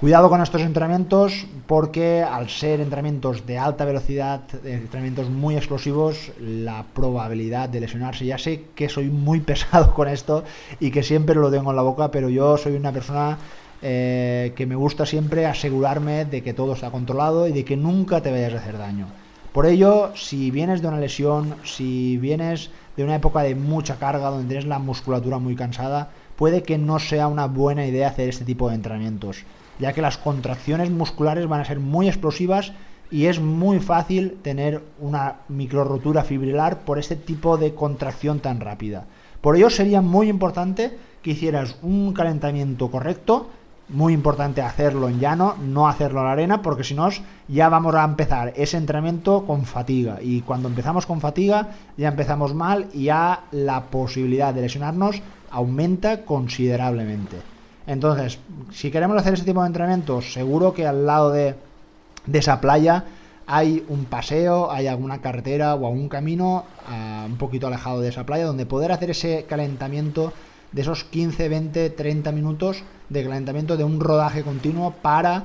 Cuidado 0.01 0.29
con 0.29 0.43
estos 0.43 0.63
entrenamientos 0.63 1.47
porque 1.69 2.25
al 2.25 2.51
ser 2.51 2.81
entrenamientos 2.81 3.47
de 3.47 3.57
alta 3.57 3.85
velocidad, 3.85 4.41
entrenamientos 4.65 5.31
muy 5.31 5.55
explosivos, 5.55 6.33
la 6.41 6.85
probabilidad 6.93 7.69
de 7.69 7.83
lesionarse, 7.83 8.27
ya 8.27 8.37
sé 8.37 8.65
que 8.75 8.89
soy 8.89 9.09
muy 9.09 9.39
pesado 9.51 9.95
con 9.95 10.09
esto 10.09 10.43
y 10.81 10.91
que 10.91 11.05
siempre 11.05 11.37
lo 11.37 11.53
tengo 11.53 11.71
en 11.71 11.77
la 11.77 11.83
boca, 11.83 12.11
pero 12.11 12.29
yo 12.29 12.57
soy 12.57 12.75
una 12.75 12.91
persona 12.91 13.39
eh, 13.83 14.55
que 14.57 14.67
me 14.67 14.75
gusta 14.75 15.07
siempre 15.07 15.47
asegurarme 15.47 16.25
de 16.25 16.43
que 16.43 16.53
todo 16.53 16.73
está 16.73 16.91
controlado 16.91 17.47
y 17.47 17.53
de 17.53 17.65
que 17.65 17.77
nunca 17.77 18.21
te 18.23 18.33
vayas 18.33 18.55
a 18.55 18.59
hacer 18.59 18.77
daño. 18.77 19.07
Por 19.57 19.65
ello, 19.65 20.13
si 20.15 20.51
vienes 20.51 20.83
de 20.83 20.89
una 20.89 21.01
lesión, 21.01 21.57
si 21.65 22.19
vienes 22.19 22.69
de 22.95 23.05
una 23.05 23.15
época 23.15 23.41
de 23.41 23.55
mucha 23.55 23.97
carga 23.97 24.29
donde 24.29 24.49
tienes 24.49 24.67
la 24.67 24.79
musculatura 24.79 25.39
muy 25.39 25.57
cansada, 25.57 26.11
puede 26.37 26.63
que 26.63 26.77
no 26.77 26.99
sea 26.99 27.27
una 27.27 27.47
buena 27.47 27.87
idea 27.87 28.09
hacer 28.09 28.29
este 28.29 28.45
tipo 28.45 28.69
de 28.69 28.75
entrenamientos 28.75 29.47
ya 29.79 29.95
que 29.95 30.03
las 30.03 30.19
contracciones 30.19 30.91
musculares 30.91 31.49
van 31.49 31.63
a 31.63 31.65
ser 31.65 31.81
muy 31.81 32.07
explosivas 32.07 32.73
y 33.11 33.27
es 33.27 33.41
muy 33.41 33.81
fácil 33.81 34.39
tener 34.43 34.83
una 35.01 35.37
microrotura 35.49 36.23
fibrilar 36.23 36.81
por 36.81 36.99
este 36.99 37.17
tipo 37.17 37.57
de 37.57 37.75
contracción 37.75 38.41
tan 38.41 38.61
rápida. 38.61 39.07
Por 39.41 39.57
ello 39.57 39.71
sería 39.71 40.03
muy 40.03 40.29
importante 40.29 40.99
que 41.23 41.31
hicieras 41.31 41.77
un 41.81 42.13
calentamiento 42.13 42.91
correcto, 42.91 43.49
muy 43.89 44.13
importante 44.13 44.63
hacerlo 44.63 45.09
en 45.09 45.21
llano, 45.21 45.57
no 45.61 45.89
hacerlo 45.89 46.21
en 46.21 46.27
la 46.27 46.33
arena, 46.33 46.63
porque 46.63 46.85
si 46.85 46.95
no 46.95 47.09
ya 47.49 47.69
vamos 47.69 47.95
a 47.95 48.05
empezar 48.05 48.53
ese 48.57 48.77
entrenamiento 48.77 49.45
con 49.47 49.65
fatiga. 49.65 50.19
Y 50.21 50.41
cuando 50.41 50.69
empezamos 50.69 51.07
con 51.07 51.21
fatiga 51.21 51.69
ya 51.97 52.09
empezamos 52.09 52.55
mal 52.55 52.89
y 52.93 53.05
ya 53.05 53.45
la 53.53 53.85
posibilidad 53.85 54.53
de 54.53 54.63
lesionarnos 54.63 55.23
aumenta 55.51 56.25
considerablemente. 56.25 57.37
Entonces, 57.87 58.41
si 58.73 58.91
queremos 58.91 59.17
hacer 59.17 59.35
ese 59.35 59.45
tipo 59.45 59.61
de 59.61 59.69
entrenamientos, 59.69 60.33
seguro 60.33 60.75
que 60.75 60.87
al 60.87 61.07
lado 61.07 61.31
de, 61.31 61.55
esa 62.33 62.61
playa 62.61 63.05
hay 63.47 63.85
un 63.89 64.07
paseo, 64.07 64.73
hay 64.73 64.89
alguna 64.89 65.21
carretera 65.21 65.77
o 65.77 65.87
algún 65.87 66.09
camino 66.09 66.65
ah, 66.89 67.25
un 67.27 67.37
poquito 67.37 67.69
alejado 67.69 68.01
de 68.01 68.09
esa 68.09 68.27
playa 68.27 68.45
donde 68.45 68.67
poder 68.67 68.91
hacer 68.91 69.11
ese 69.11 69.45
calentamiento 69.49 70.33
de 70.77 70.83
esos 70.83 71.05
15, 71.05 71.49
20, 71.49 71.89
30 71.89 72.33
minutos 72.33 72.85
de 73.09 73.25
calentamiento 73.25 73.79
de 73.79 73.85
un 73.85 73.99
rodaje 73.99 74.43
continuo 74.43 74.91
para 74.91 75.45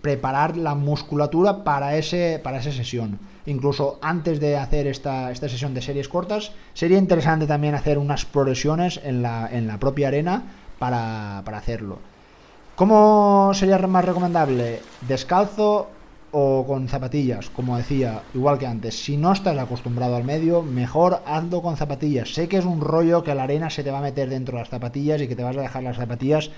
preparar 0.00 0.56
la 0.56 0.76
musculatura 0.76 1.64
para, 1.64 1.96
ese, 1.96 2.40
para 2.40 2.58
esa 2.58 2.70
sesión. 2.70 3.18
Incluso 3.46 3.98
antes 4.00 4.38
de 4.38 4.56
hacer 4.56 4.86
esta, 4.86 5.32
esta 5.32 5.48
sesión 5.48 5.74
de 5.74 5.82
series 5.82 6.08
cortas, 6.08 6.52
sería 6.72 6.98
interesante 6.98 7.48
también 7.48 7.74
hacer 7.74 7.98
unas 7.98 8.24
progresiones 8.24 9.00
en 9.02 9.22
la, 9.22 9.48
en 9.50 9.66
la 9.66 9.78
propia 9.80 10.06
arena 10.06 10.44
para, 10.78 11.40
hacerlo. 11.40 11.98
¿Cómo 12.76 13.50
sería 13.54 13.76
más 13.78 14.04
recomendable? 14.04 14.82
¿Descalzo 15.00 15.88
o 16.32 16.64
con 16.66 16.88
zapatillas? 16.88 17.50
Como 17.50 17.76
decía, 17.76 18.22
igual 18.34 18.58
que 18.58 18.66
antes, 18.66 19.02
si 19.02 19.16
no 19.16 19.32
estás 19.32 19.58
acostumbrado 19.58 20.16
al 20.16 20.24
medio, 20.24 20.62
mejor 20.62 21.22
hazlo 21.26 21.62
con 21.62 21.76
zapatillas. 21.76 22.34
Sé 22.34 22.48
que 22.48 22.58
es 22.58 22.64
un 22.64 22.80
rollo 22.80 23.22
que 23.24 23.34
la 23.34 23.44
arena 23.44 23.70
se 23.70 23.82
te 23.82 23.90
va 23.90 23.98
a 23.98 24.02
meter 24.02 24.28
dentro 24.28 24.56
de 24.56 24.62
las 24.62 24.70
zapatillas 24.70 25.20
y 25.20 25.28
que 25.28 25.36
te 25.36 25.42
vas 25.42 25.56
a 25.56 25.62
dejar 25.62 25.82
las 25.82 25.96
zapatillas 25.96 26.50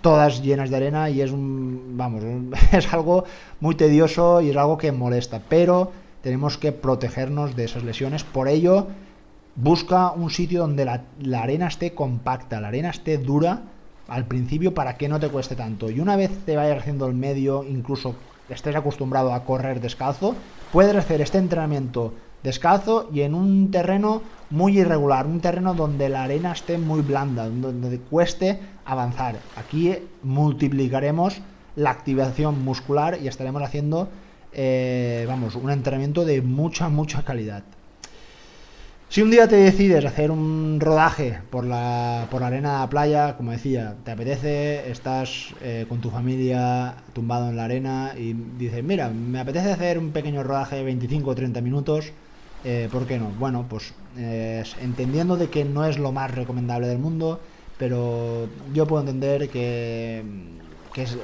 todas 0.00 0.42
llenas 0.42 0.70
de 0.70 0.76
arena 0.76 1.10
y 1.10 1.20
es 1.20 1.30
un, 1.30 1.96
vamos, 1.96 2.24
es 2.72 2.92
algo 2.92 3.24
muy 3.60 3.74
tedioso 3.74 4.40
y 4.40 4.50
es 4.50 4.56
algo 4.56 4.78
que 4.78 4.90
molesta, 4.90 5.42
pero 5.48 5.92
tenemos 6.22 6.56
que 6.56 6.72
protegernos 6.72 7.54
de 7.54 7.64
esas 7.64 7.84
lesiones. 7.84 8.24
Por 8.24 8.48
ello, 8.48 8.88
Busca 9.56 10.12
un 10.12 10.28
sitio 10.28 10.60
donde 10.60 10.84
la, 10.84 11.02
arena 11.40 11.68
esté 11.68 11.94
compacta, 11.94 12.60
la 12.60 12.68
arena 12.68 12.90
esté 12.90 13.16
dura 13.16 13.62
al 14.06 14.26
principio 14.26 14.74
para 14.74 14.98
que 14.98 15.08
no 15.08 15.18
te 15.18 15.30
cueste 15.30 15.56
tanto. 15.56 15.88
Y 15.88 15.98
una 15.98 16.14
vez 16.14 16.30
te 16.44 16.56
vayas 16.56 16.80
haciendo 16.80 17.06
el 17.06 17.14
medio, 17.14 17.64
incluso 17.64 18.14
estés 18.48 18.76
acostumbrado 18.76 19.32
a 19.32 19.44
correr 19.44 19.80
descalzo, 19.80 20.34
puedes 20.72 20.94
hacer 20.96 21.20
este 21.20 21.38
entrenamiento 21.38 22.14
descalzo 22.42 23.08
y 23.12 23.22
en 23.22 23.34
un 23.34 23.70
terreno 23.70 24.22
muy 24.50 24.78
irregular, 24.78 25.26
un 25.26 25.40
terreno 25.40 25.74
donde 25.74 26.08
la 26.08 26.24
arena 26.24 26.52
esté 26.52 26.78
muy 26.78 27.00
blanda, 27.02 27.48
donde 27.48 27.98
cueste 27.98 28.60
avanzar. 28.84 29.36
Aquí 29.56 29.94
multiplicaremos 30.22 31.40
la 31.74 31.90
activación 31.90 32.64
muscular 32.64 33.18
y 33.22 33.28
estaremos 33.28 33.62
haciendo, 33.62 34.08
eh, 34.52 35.24
vamos, 35.28 35.56
un 35.56 35.70
entrenamiento 35.70 36.24
de 36.24 36.40
mucha, 36.40 36.88
mucha 36.88 37.22
calidad. 37.22 37.64
Si 39.08 39.22
un 39.22 39.30
día 39.30 39.46
te 39.48 39.56
decides 39.56 40.04
hacer 40.04 40.30
un 40.32 40.78
rodaje 40.80 41.40
por 41.50 41.64
la, 41.64 42.26
por 42.30 42.40
la 42.40 42.48
arena 42.48 42.80
la 42.80 42.88
playa, 42.90 43.36
como 43.36 43.52
decía, 43.52 43.96
te 44.04 44.10
apetece, 44.10 44.90
estás 44.90 45.54
eh, 45.60 45.86
con 45.88 46.00
tu 46.00 46.10
familia 46.10 47.04
tumbado 47.12 47.48
en 47.48 47.56
la 47.56 47.64
arena 47.64 48.14
y 48.18 48.32
dices, 48.32 48.82
mira, 48.82 49.10
me 49.10 49.38
apetece 49.38 49.70
hacer 49.70 49.98
un 49.98 50.12
pequeño 50.12 50.42
rodaje 50.42 50.76
de 50.76 50.82
25 50.82 51.30
o 51.30 51.34
30 51.36 51.60
minutos, 51.60 52.14
eh, 52.64 52.88
¿por 52.90 53.06
qué 53.06 53.18
no? 53.18 53.30
Bueno, 53.32 53.68
pues 53.68 53.94
entendiendo 54.16 55.36
de 55.36 55.50
que 55.50 55.64
no 55.64 55.84
es 55.84 55.98
lo 55.98 56.10
más 56.12 56.30
recomendable 56.34 56.88
del 56.88 56.98
mundo, 56.98 57.42
pero 57.76 58.50
yo 58.72 58.86
puedo 58.86 59.02
entender 59.02 59.50
que, 59.50 60.24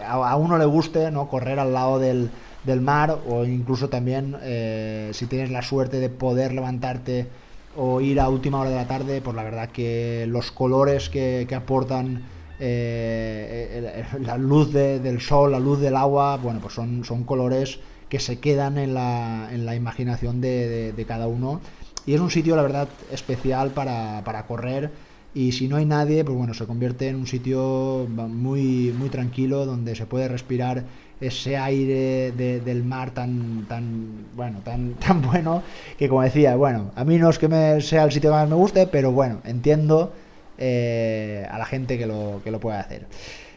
a, 0.05 0.37
uno 0.37 0.59
le 0.59 0.65
guste 0.67 1.11
no 1.11 1.29
correr 1.29 1.59
al 1.59 1.73
lado 1.73 1.99
del, 1.99 2.33
del 2.63 2.81
mar 2.81 3.23
o 3.27 3.45
incluso 3.45 3.89
también 3.89 4.37
eh, 4.43 5.11
si 5.15 5.27
tienes 5.27 5.51
la 5.51 5.63
suerte 5.63 5.99
de 5.99 6.11
poder 6.11 6.53
levantarte 6.53 7.31
o 7.77 8.01
ir 8.01 8.21
a 8.21 8.29
última 8.29 8.61
hora 8.61 8.71
de 8.71 8.77
la 8.77 8.87
tarde, 8.87 9.21
pues 9.21 9.35
la 9.35 9.43
verdad 9.43 9.71
que 9.71 10.27
los 10.29 10.51
colores 10.51 11.09
que, 11.09 11.47
aportan 11.55 12.23
eh, 12.59 14.05
la 14.21 14.37
luz 14.37 14.73
del 14.73 15.21
sol, 15.21 15.53
la 15.53 15.61
luz 15.61 15.81
del 15.81 15.97
agua, 15.97 16.37
bueno, 16.37 16.61
pues 16.61 16.75
son, 16.75 17.05
son 17.05 17.25
colores 17.25 17.81
que 18.09 18.21
se 18.21 18.41
quedan 18.41 18.77
en 18.77 18.95
la, 18.95 19.49
en 19.53 19.65
la 19.65 19.75
imaginación 19.75 20.41
de, 20.41 21.05
cada 21.09 21.29
uno. 21.29 21.61
Y 22.05 22.15
es 22.15 22.21
un 22.21 22.31
sitio, 22.31 22.57
la 22.57 22.63
verdad, 22.63 22.89
especial 23.11 23.71
para, 23.71 24.23
para 24.25 24.47
correr 24.47 24.91
y 25.35 25.53
si 25.53 25.67
no 25.67 25.77
hay 25.77 25.87
nadie, 25.87 26.25
pues 26.25 26.37
bueno, 26.37 26.53
se 26.53 26.67
convierte 26.67 27.09
en 27.09 27.17
un 27.17 27.27
sitio 27.27 28.07
muy, 28.09 28.93
muy 28.93 29.09
tranquilo 29.09 29.65
donde 29.65 29.97
se 29.97 30.05
puede 30.05 30.29
respirar 30.29 30.85
ese 31.21 31.57
aire 31.57 32.33
del 32.33 32.85
mar 32.85 33.13
tan, 33.13 33.65
tan, 33.67 34.27
bueno, 34.35 34.61
tan, 34.63 34.95
tan 35.07 35.23
bueno 35.23 35.63
que 35.97 36.09
como 36.09 36.23
decía, 36.23 36.57
bueno, 36.57 36.91
a 36.97 37.05
mí 37.05 37.17
no 37.17 37.31
es 37.31 37.39
que 37.39 37.49
me 37.49 37.81
sea 37.81 38.05
el 38.05 38.13
sitio 38.13 38.31
que 38.31 38.37
más 38.37 38.49
me 38.49 38.57
guste, 38.57 38.87
pero 38.87 39.13
bueno, 39.13 39.41
entiendo 39.45 40.13
eh, 40.59 41.47
a 41.51 41.59
la 41.59 41.65
gente 41.65 41.97
que 41.97 42.07
lo, 42.07 42.43
que 42.45 42.51
lo 42.51 42.61
puede 42.61 42.77
hacer. 42.77 43.07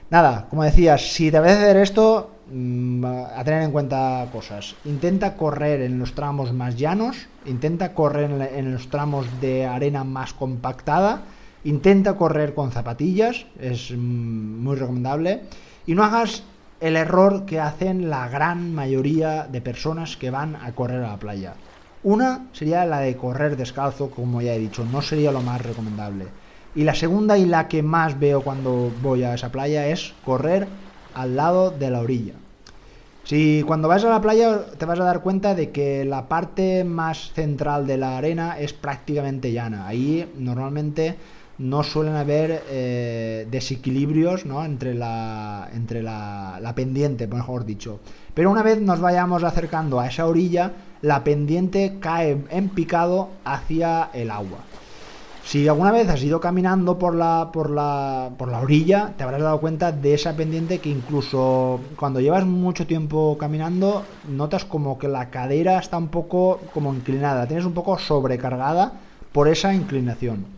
Nada, 0.10 0.48
como 0.50 0.64
decía, 0.64 0.98
si 0.98 1.30
te 1.32 1.38
apetece 1.38 1.64
hacer 1.64 1.78
esto, 1.78 2.30
mm, 2.54 3.04
a 3.04 3.44
tener 3.44 3.64
en 3.64 3.72
cuenta 3.72 4.30
cosas. 4.32 4.76
Intenta 4.86 5.36
correr 5.36 5.82
en 5.82 6.00
los 6.00 6.14
tramos 6.14 6.54
más 6.54 6.78
llanos, 6.78 7.28
intenta 7.44 7.94
correr 7.94 8.32
en 8.56 8.72
los 8.72 8.90
tramos 8.90 9.42
de 9.42 9.66
arena 9.66 10.04
más 10.04 10.34
compactada 10.34 11.24
Intenta 11.66 12.14
correr 12.16 12.54
con 12.54 12.72
zapatillas, 12.72 13.48
es 13.60 13.90
mm, 13.90 13.98
muy 14.64 14.76
recomendable. 14.76 15.42
Y 15.88 15.96
no 15.96 16.04
hagas 16.04 16.44
el 16.80 16.96
error 16.96 17.46
que 17.46 17.60
hacen 17.60 18.08
la 18.08 18.30
gran 18.30 18.72
mayoría 18.76 19.48
de 19.48 19.62
personas 19.62 20.16
que 20.16 20.30
van 20.30 20.56
a 20.56 20.76
correr 20.76 21.04
a 21.04 21.10
la 21.10 21.18
playa. 21.18 21.56
Una 22.04 22.50
sería 22.54 22.86
la 22.86 23.00
de 23.00 23.18
correr 23.18 23.58
descalzo, 23.58 24.12
como 24.12 24.44
ya 24.44 24.54
he 24.54 24.60
dicho, 24.60 24.86
no 24.86 25.02
sería 25.02 25.32
lo 25.32 25.42
más 25.42 25.60
recomendable. 25.60 26.28
Y 26.76 26.84
la 26.84 26.94
segunda 26.94 27.36
y 27.36 27.46
la 27.46 27.68
que 27.68 27.82
más 27.82 28.20
veo 28.20 28.44
cuando 28.44 28.92
voy 29.02 29.24
a 29.24 29.34
esa 29.34 29.52
playa 29.52 29.88
es 29.88 30.14
correr 30.24 30.68
al 31.16 31.36
lado 31.36 31.72
de 31.72 31.90
la 31.90 32.02
orilla. 32.02 32.34
Si 33.24 33.64
cuando 33.66 33.88
vas 33.88 34.04
a 34.04 34.10
la 34.10 34.22
playa 34.22 34.68
te 34.78 34.86
vas 34.86 35.00
a 35.00 35.04
dar 35.04 35.22
cuenta 35.22 35.56
de 35.56 35.72
que 35.72 36.06
la 36.06 36.28
parte 36.28 36.84
más 36.84 37.32
central 37.34 37.88
de 37.88 37.98
la 37.98 38.20
arena 38.20 38.60
es 38.60 38.72
prácticamente 38.74 39.52
llana. 39.52 39.88
Ahí 39.88 40.32
normalmente 40.38 41.18
no 41.58 41.84
suelen 41.84 42.16
haber 42.16 42.64
eh, 42.70 43.48
desequilibrios 43.50 44.46
¿no? 44.46 44.64
entre, 44.66 44.94
la, 44.94 45.70
entre 45.74 46.04
la, 46.04 46.60
la, 46.62 46.76
pendiente, 46.76 47.28
mejor 47.28 47.66
dicho. 47.66 48.00
Pero 48.34 48.52
una 48.52 48.64
vez 48.64 48.82
nos 48.82 49.00
vayamos 49.00 49.44
acercando 49.44 50.00
a 50.00 50.08
esa 50.08 50.28
orilla, 50.28 50.74
la 51.02 51.24
pendiente 51.24 51.98
cae 52.00 52.44
en 52.50 52.70
picado 52.70 53.30
hacia 53.46 54.10
el 54.14 54.32
agua. 54.32 54.60
Si 55.46 55.68
alguna 55.68 55.92
vez 55.92 56.10
has 56.10 56.24
ido 56.24 56.40
caminando 56.40 56.98
por 56.98 57.14
la, 57.14 57.52
por 57.54 57.70
la, 57.70 58.32
por 58.36 58.50
la 58.50 58.62
orilla, 58.62 59.14
te 59.16 59.24
habrás 59.24 59.44
dado 59.44 59.60
cuenta 59.60 59.92
de 59.92 60.16
esa 60.16 60.36
pendiente 60.36 60.80
que 60.80 60.90
incluso 60.90 61.82
cuando 61.98 62.20
llevas 62.20 62.48
mucho 62.48 62.88
tiempo 62.88 63.38
caminando, 63.40 64.04
notas 64.28 64.66
como 64.66 64.98
que 64.98 65.08
la 65.08 65.30
cadera 65.30 65.78
está 65.78 66.00
un 66.00 66.08
poco 66.08 66.60
como 66.74 66.92
inclinada, 66.96 67.46
tienes 67.46 67.66
un 67.66 67.76
poco 67.76 68.00
sobrecargada 68.00 68.94
por 69.32 69.48
esa 69.48 69.72
inclinación. 69.72 70.55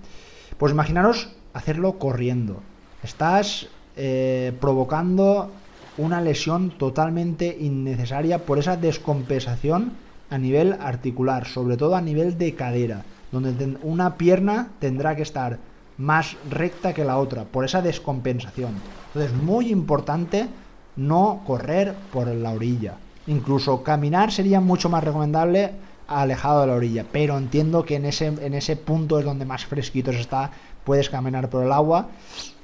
Pues 0.57 0.73
imaginaros 0.73 1.29
hacerlo 1.53 1.99
corriendo. 1.99 2.61
Estás 3.03 3.67
eh, 3.95 4.53
provocando 4.59 5.51
una 5.97 6.21
lesión 6.21 6.71
totalmente 6.71 7.57
innecesaria 7.59 8.45
por 8.45 8.59
esa 8.59 8.75
descompensación 8.77 9.93
a 10.29 10.37
nivel 10.37 10.73
articular, 10.79 11.47
sobre 11.47 11.77
todo 11.77 11.95
a 11.95 12.01
nivel 12.01 12.37
de 12.37 12.55
cadera, 12.55 13.05
donde 13.31 13.77
una 13.83 14.17
pierna 14.17 14.69
tendrá 14.79 15.15
que 15.15 15.21
estar 15.21 15.59
más 15.97 16.37
recta 16.49 16.93
que 16.93 17.05
la 17.05 17.17
otra, 17.17 17.45
por 17.45 17.65
esa 17.65 17.81
descompensación. 17.81 18.81
Entonces, 19.07 19.33
muy 19.33 19.71
importante 19.71 20.47
no 20.95 21.41
correr 21.45 21.95
por 22.11 22.27
la 22.27 22.51
orilla. 22.51 22.95
Incluso 23.25 23.83
caminar 23.83 24.31
sería 24.31 24.59
mucho 24.59 24.89
más 24.89 25.03
recomendable 25.03 25.71
alejado 26.07 26.61
de 26.61 26.67
la 26.67 26.73
orilla, 26.73 27.05
pero 27.11 27.37
entiendo 27.37 27.83
que 27.83 27.95
en 27.95 28.05
ese, 28.05 28.27
en 28.27 28.53
ese 28.53 28.75
punto 28.75 29.19
es 29.19 29.25
donde 29.25 29.45
más 29.45 29.65
fresquito 29.65 30.11
se 30.11 30.21
está, 30.21 30.51
puedes 30.83 31.09
caminar 31.09 31.49
por 31.49 31.63
el 31.63 31.71
agua. 31.71 32.07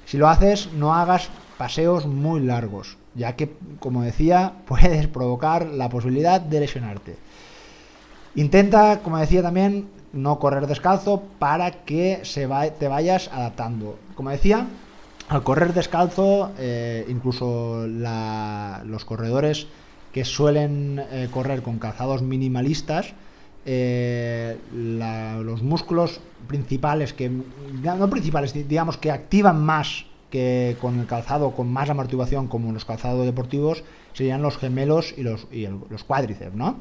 Si 0.05 0.17
lo 0.17 0.27
haces, 0.27 0.69
no 0.73 0.93
hagas 0.93 1.29
paseos 1.57 2.05
muy 2.05 2.41
largos, 2.41 2.97
ya 3.15 3.35
que, 3.35 3.53
como 3.79 4.03
decía, 4.03 4.53
puedes 4.65 5.07
provocar 5.07 5.67
la 5.67 5.89
posibilidad 5.89 6.41
de 6.41 6.59
lesionarte. 6.59 7.17
Intenta, 8.35 8.99
como 8.99 9.17
decía 9.17 9.43
también, 9.43 9.87
no 10.11 10.39
correr 10.39 10.67
descalzo 10.67 11.23
para 11.39 11.83
que 11.85 12.21
se 12.23 12.47
te 12.79 12.87
vayas 12.87 13.29
adaptando. 13.31 13.97
Como 14.15 14.29
decía, 14.31 14.67
al 15.29 15.43
correr 15.43 15.73
descalzo, 15.73 16.51
eh, 16.57 17.05
incluso 17.09 17.85
los 17.87 19.05
corredores 19.05 19.67
que 20.11 20.25
suelen 20.25 21.03
eh, 21.11 21.27
correr 21.31 21.63
con 21.63 21.79
calzados 21.79 22.21
minimalistas, 22.21 23.13
eh, 23.65 24.57
los 24.73 25.61
músculos 25.61 26.19
principales, 26.47 27.13
que 27.13 27.29
no 27.29 28.09
principales, 28.09 28.53
digamos 28.53 28.97
que 28.97 29.11
activan 29.11 29.63
más 29.63 30.05
que 30.29 30.75
con 30.81 30.99
el 30.99 31.05
calzado 31.05 31.51
con 31.51 31.71
más 31.71 31.89
amortiguación 31.89 32.47
como 32.47 32.71
los 32.71 32.85
calzados 32.85 33.25
deportivos, 33.25 33.83
serían 34.13 34.41
los 34.41 34.57
gemelos 34.57 35.13
y 35.15 35.23
los, 35.23 35.47
y 35.51 35.67
los 35.67 36.03
cuádriceps, 36.03 36.55
¿no? 36.55 36.77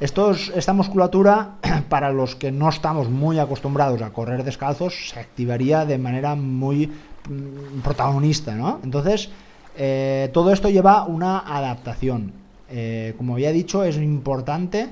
esta 0.00 0.72
musculatura, 0.72 1.56
para 1.88 2.10
los 2.12 2.34
que 2.34 2.50
no 2.52 2.68
estamos 2.68 3.10
muy 3.10 3.38
acostumbrados 3.38 4.00
a 4.02 4.10
correr 4.10 4.44
descalzos, 4.44 5.10
se 5.10 5.20
activaría 5.20 5.84
de 5.84 5.98
manera 5.98 6.34
muy 6.34 6.86
mm, 6.86 7.80
protagonista, 7.82 8.54
¿no? 8.54 8.80
Entonces, 8.82 9.28
eh, 9.76 10.30
todo 10.32 10.52
esto 10.52 10.70
lleva 10.70 11.04
una 11.04 11.38
adaptación. 11.40 12.32
Eh, 12.70 13.14
como 13.18 13.34
había 13.34 13.52
dicho, 13.52 13.84
es 13.84 13.96
importante 13.96 14.88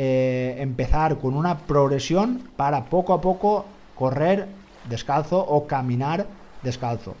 eh, 0.00 0.54
empezar 0.60 1.18
con 1.18 1.34
una 1.34 1.58
progresión 1.58 2.40
para 2.56 2.84
poco 2.84 3.12
a 3.12 3.20
poco 3.20 3.64
correr 3.96 4.46
descalzo 4.88 5.40
o 5.40 5.66
caminar 5.66 6.24
descalzo. 6.62 7.16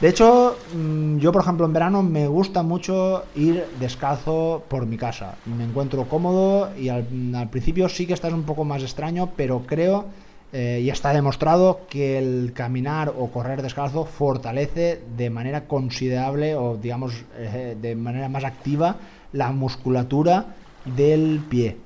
De 0.00 0.08
hecho, 0.08 0.56
mm, 0.74 1.18
yo 1.18 1.30
por 1.30 1.42
ejemplo 1.42 1.64
en 1.64 1.72
verano 1.72 2.02
me 2.02 2.26
gusta 2.26 2.64
mucho 2.64 3.26
ir 3.36 3.64
descalzo 3.78 4.64
por 4.68 4.84
mi 4.84 4.96
casa. 4.96 5.36
Me 5.44 5.62
encuentro 5.62 6.08
cómodo 6.08 6.76
y 6.76 6.88
al, 6.88 7.06
principio 7.52 7.88
sí 7.88 8.04
que 8.04 8.14
estás 8.14 8.32
un 8.32 8.42
poco 8.42 8.64
más 8.64 8.82
extraño, 8.82 9.30
pero 9.36 9.62
creo 9.64 10.06
eh, 10.52 10.80
y 10.82 10.90
está 10.90 11.12
demostrado 11.12 11.82
que 11.88 12.18
el 12.18 12.52
caminar 12.52 13.14
o 13.16 13.30
correr 13.30 13.62
descalzo 13.62 14.06
fortalece 14.06 15.00
de 15.16 15.30
manera 15.30 15.68
considerable 15.68 16.56
o 16.56 16.76
digamos 16.76 17.24
eh, 17.36 17.76
de 17.80 17.94
manera 17.94 18.28
más 18.28 18.42
activa 18.42 18.96
la 19.32 19.52
musculatura 19.52 20.46
del 20.86 21.44
pie. 21.48 21.78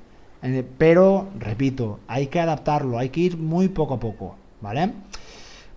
Eh, 0.43 0.65
pero, 0.77 1.29
repito, 1.37 1.99
hay 2.07 2.27
que 2.27 2.39
adaptarlo, 2.39 2.97
hay 2.97 3.09
que 3.09 3.21
ir 3.21 3.37
muy 3.37 3.67
poco 3.69 3.95
a 3.95 3.99
poco, 3.99 4.35
¿vale? 4.61 4.93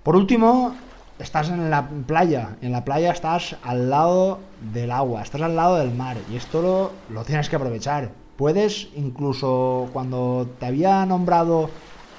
Por 0.03 0.17
último, 0.17 0.77
estás 1.19 1.51
en 1.51 1.71
la 1.71 1.89
playa, 2.07 2.57
en 2.61 2.73
la 2.73 2.85
playa 2.85 3.13
estás 3.13 3.57
al 3.63 3.91
lado 3.91 4.41
del 4.61 4.91
agua, 4.91 5.23
estás 5.23 5.43
al 5.43 5.57
lado 5.57 5.77
del 5.77 5.95
mar 5.95 6.19
y 6.29 6.37
esto 6.37 6.63
lo, 6.63 6.93
lo 7.09 7.25
tienes 7.25 7.49
que 7.49 7.57
aprovechar. 7.57 8.13
Puedes 8.37 8.89
incluso 8.97 9.91
cuando 9.93 10.57
te 10.59 10.67
había 10.67 11.05
nombrado 11.07 11.71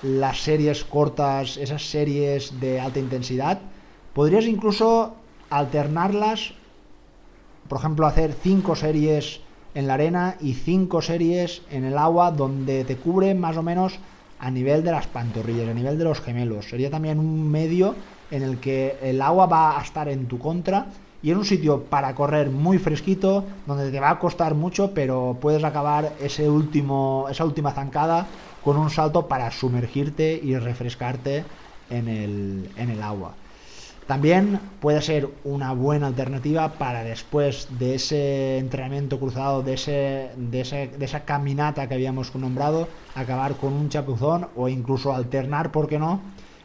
las 0.01 0.41
series 0.41 0.85
cortas, 0.85 1.57
esas 1.57 1.89
series 1.89 2.59
de 2.59 2.79
alta 2.79 2.99
intensidad, 2.99 3.59
podrías 4.13 4.45
incluso 4.45 5.15
alternarlas, 5.49 6.53
por 7.67 7.79
ejemplo, 7.79 8.07
hacer 8.07 8.33
cinco 8.33 8.75
series 8.75 9.44
en 9.75 9.87
la 9.87 9.93
arena 9.93 10.37
y 10.39 10.53
cinco 10.53 11.01
series 11.01 11.61
en 11.69 11.83
el 11.83 11.97
agua 11.97 12.31
donde 12.31 12.83
te 12.85 12.97
cubre 12.97 13.35
más 13.35 13.57
o 13.57 13.63
menos 13.63 13.99
a 14.39 14.49
nivel 14.49 14.83
de 14.83 14.91
las 14.91 15.07
pantorrillas, 15.07 15.69
a 15.69 15.73
nivel 15.73 15.97
de 15.97 16.03
los 16.05 16.21
gemelos. 16.21 16.69
Sería 16.69 16.89
también 16.89 17.19
un 17.19 17.49
medio 17.51 17.95
en 18.31 18.41
el 18.41 18.59
que 18.59 18.97
el 19.01 19.21
agua 19.21 19.45
va 19.45 19.77
a 19.77 19.83
estar 19.83 20.09
en 20.09 20.27
tu 20.27 20.39
contra 20.39 20.87
y 21.21 21.31
en 21.31 21.37
un 21.37 21.45
sitio 21.45 21.85
para 21.85 22.13
correr 22.15 22.49
muy 22.51 22.77
fresquito, 22.77 23.45
donde 23.65 23.91
te 23.91 23.99
va 23.99 24.11
a 24.11 24.19
costar 24.19 24.55
mucho, 24.55 24.93
pero 24.93 25.37
puedes 25.41 25.63
acabar 25.63 26.15
ese 26.19 26.49
último, 26.49 27.27
esa 27.29 27.45
última 27.45 27.71
zancada 27.71 28.27
con 28.61 28.77
un 28.77 28.89
salto 28.89 29.27
para 29.27 29.51
sumergirte 29.51 30.39
y 30.41 30.57
refrescarte 30.57 31.45
en 31.89 32.07
el, 32.07 32.71
en 32.75 32.89
el 32.89 33.01
agua. 33.01 33.37
También 34.05 34.77
puede 34.79 35.01
ser 35.01 35.29
una 35.43 35.73
buena 35.73 36.07
alternativa 36.07 36.77
para 36.77 37.03
después 37.03 37.79
de 37.79 37.95
ese 37.95 38.59
entrenamiento 38.59 39.19
cruzado, 39.19 39.63
de, 39.63 39.73
ese, 39.73 40.31
de, 40.37 40.91
de 40.97 41.05
esa 41.05 41.25
caminata 41.25 41.87
que 41.87 41.95
habíamos 41.95 42.33
nombrado, 42.35 42.91
acabar 43.15 43.57
con 43.57 43.73
un 43.73 43.89
chapuzón 43.89 44.49
o 44.55 44.69
incluso 44.69 45.13
alternar, 45.13 45.71
¿por 45.71 45.87
qué 45.87 45.97
no?, 45.97 46.21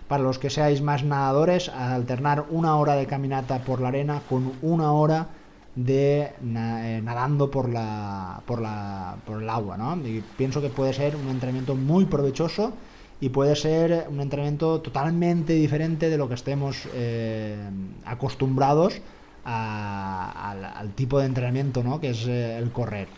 para 0.06 0.22
los 0.24 0.38
que 0.38 0.50
seáis 0.50 0.82
más 0.82 1.04
nadadores, 1.04 1.68
alternar 1.70 2.46
una 2.50 2.76
hora 2.76 2.94
de 2.96 3.06
caminata 3.06 3.64
por 3.64 3.80
la 3.80 3.88
arena 3.88 4.24
con 4.26 4.58
una 4.60 4.92
hora 4.92 5.28
de 5.76 6.32
eh, 6.42 7.00
nadando 7.04 7.50
por 7.50 7.68
la, 7.68 8.42
por 8.44 8.60
la 8.60 9.18
por 9.24 9.40
el 9.42 9.48
agua, 9.48 9.76
¿no? 9.76 9.96
Y 10.06 10.20
pienso 10.20 10.60
que 10.60 10.68
puede 10.70 10.92
ser 10.92 11.14
un 11.16 11.28
entrenamiento 11.30 11.76
muy 11.76 12.06
provechoso 12.06 12.78
y 13.20 13.28
puede 13.28 13.54
ser 13.54 14.06
un 14.08 14.20
entrenamiento 14.20 14.80
totalmente 14.80 15.52
diferente 15.52 16.08
de 16.08 16.16
lo 16.16 16.28
que 16.28 16.34
estemos 16.34 16.88
eh, 16.94 17.56
acostumbrados 18.04 19.00
al, 19.44 20.92
tipo 20.94 21.18
de 21.18 21.26
entrenamiento, 21.26 21.82
¿no? 21.82 22.00
Que 22.00 22.10
es 22.10 22.26
eh, 22.26 22.56
el 22.58 22.70
correr. 22.72 23.08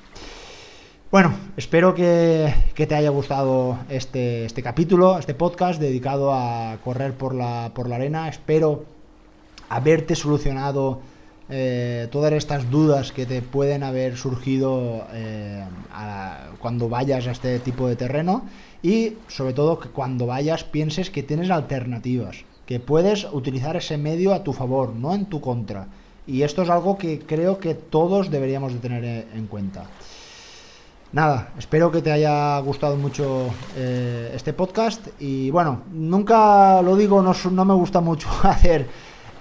Bueno, 1.11 1.35
espero 1.57 1.95
que, 1.95 2.53
te 2.75 2.95
haya 2.95 3.11
gustado 3.11 3.79
este, 3.91 4.47
este, 4.47 4.63
capítulo, 4.63 5.19
este 5.19 5.35
podcast 5.35 5.79
dedicado 5.81 6.33
a 6.33 6.79
correr 6.83 7.13
por 7.13 7.35
la, 7.35 7.71
por 7.75 7.89
la 7.89 7.97
arena. 7.97 8.29
Espero 8.29 8.85
haberte 9.69 10.17
solucionado 10.17 11.01
eh, 11.49 12.09
todas 12.11 12.33
estas 12.33 12.71
dudas 12.71 13.13
que 13.13 13.27
te 13.27 13.43
pueden 13.43 13.83
haber 13.83 14.17
surgido 14.17 15.07
eh, 15.13 15.65
cuando 16.59 16.89
vayas 16.89 17.27
a 17.27 17.33
este 17.33 17.59
tipo 17.59 17.89
de 17.89 17.97
terreno 17.97 18.45
y 18.83 19.15
sobre 19.29 19.53
todo 19.53 19.79
que 19.79 19.89
cuando 19.89 20.27
vayas 20.27 20.65
pienses 20.65 21.11
que 21.11 21.23
tienes 21.23 21.51
alternativas, 21.51 22.45
que 22.67 22.81
puedes 22.81 23.27
utilizar 23.33 23.77
ese 23.77 23.99
medio 23.99 24.33
a 24.35 24.45
tu 24.45 24.53
favor, 24.53 24.95
no 24.95 25.15
en 25.15 25.27
tu 25.27 25.41
contra. 25.41 25.89
Y 26.27 26.43
esto 26.43 26.63
es 26.63 26.71
algo 26.71 26.97
que 26.97 27.19
creo 27.19 27.59
que 27.59 27.75
todos 27.75 28.31
deberíamos 28.31 28.73
de 28.73 28.79
tener 28.79 29.27
en 29.35 29.47
cuenta. 29.47 29.87
Nada, 31.13 31.53
espero 31.59 31.91
que 31.91 32.01
te 32.01 32.11
haya 32.11 32.59
gustado 32.61 32.97
mucho 32.97 33.49
eh, 33.77 34.33
este 34.35 34.55
podcast 34.55 35.09
y 35.21 35.51
bueno, 35.51 35.83
nunca 35.93 36.81
lo 36.81 36.97
digo, 36.97 37.21
no, 37.21 37.35
no 37.51 37.65
me 37.67 37.75
gusta 37.75 38.01
mucho 38.01 38.29
hacer 38.45 38.89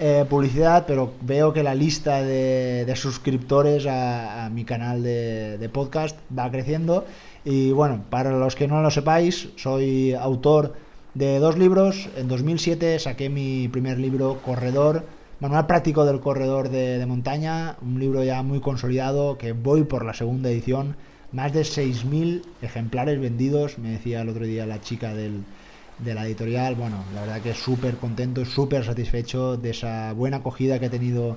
eh, 0.00 0.24
publicidad, 0.28 0.84
pero 0.86 1.12
veo 1.20 1.52
que 1.52 1.62
la 1.62 1.74
lista 1.74 2.22
de, 2.22 2.92
suscriptores 2.96 3.86
a, 3.86 4.48
mi 4.52 4.64
canal 4.64 5.02
de, 5.02 5.70
podcast 5.72 6.18
va 6.36 6.50
creciendo. 6.50 7.04
Y 7.44 7.72
bueno, 7.72 8.04
para 8.10 8.30
los 8.32 8.54
que 8.54 8.68
no 8.68 8.82
lo 8.82 8.90
sepáis, 8.90 9.50
soy 9.56 10.14
autor 10.14 10.74
de 11.14 11.38
dos 11.38 11.58
libros, 11.58 12.08
en 12.16 12.28
2007 12.28 12.98
saqué 12.98 13.28
mi 13.28 13.68
primer 13.68 13.98
libro, 13.98 14.38
Corredor, 14.44 15.04
Manual 15.40 15.66
Práctico 15.66 16.04
del 16.04 16.20
Corredor 16.20 16.68
de, 16.68 16.98
de 16.98 17.06
Montaña, 17.06 17.76
un 17.82 17.98
libro 18.00 18.24
ya 18.24 18.42
muy 18.42 18.60
consolidado 18.60 19.38
que 19.38 19.52
voy 19.52 19.84
por 19.84 20.04
la 20.04 20.14
segunda 20.14 20.50
edición. 20.50 20.96
Más 21.32 21.52
de 21.52 21.62
6.000 21.62 22.42
ejemplares 22.60 23.20
vendidos, 23.20 23.78
me 23.78 23.90
decía 23.90 24.20
el 24.20 24.28
otro 24.28 24.44
día 24.44 24.66
la 24.66 24.80
chica 24.80 25.14
del, 25.14 25.44
de 26.04 26.14
la 26.14 26.26
editorial. 26.26 26.74
Bueno, 26.74 27.04
la 27.14 27.22
verdad 27.22 27.40
que 27.40 27.54
súper 27.54 27.96
contento, 27.96 28.44
súper 28.44 28.84
satisfecho 28.84 29.56
de 29.56 29.70
esa 29.70 30.12
buena 30.12 30.38
acogida 30.38 30.78
que 30.78 30.86
ha 30.86 30.90
tenido, 30.90 31.36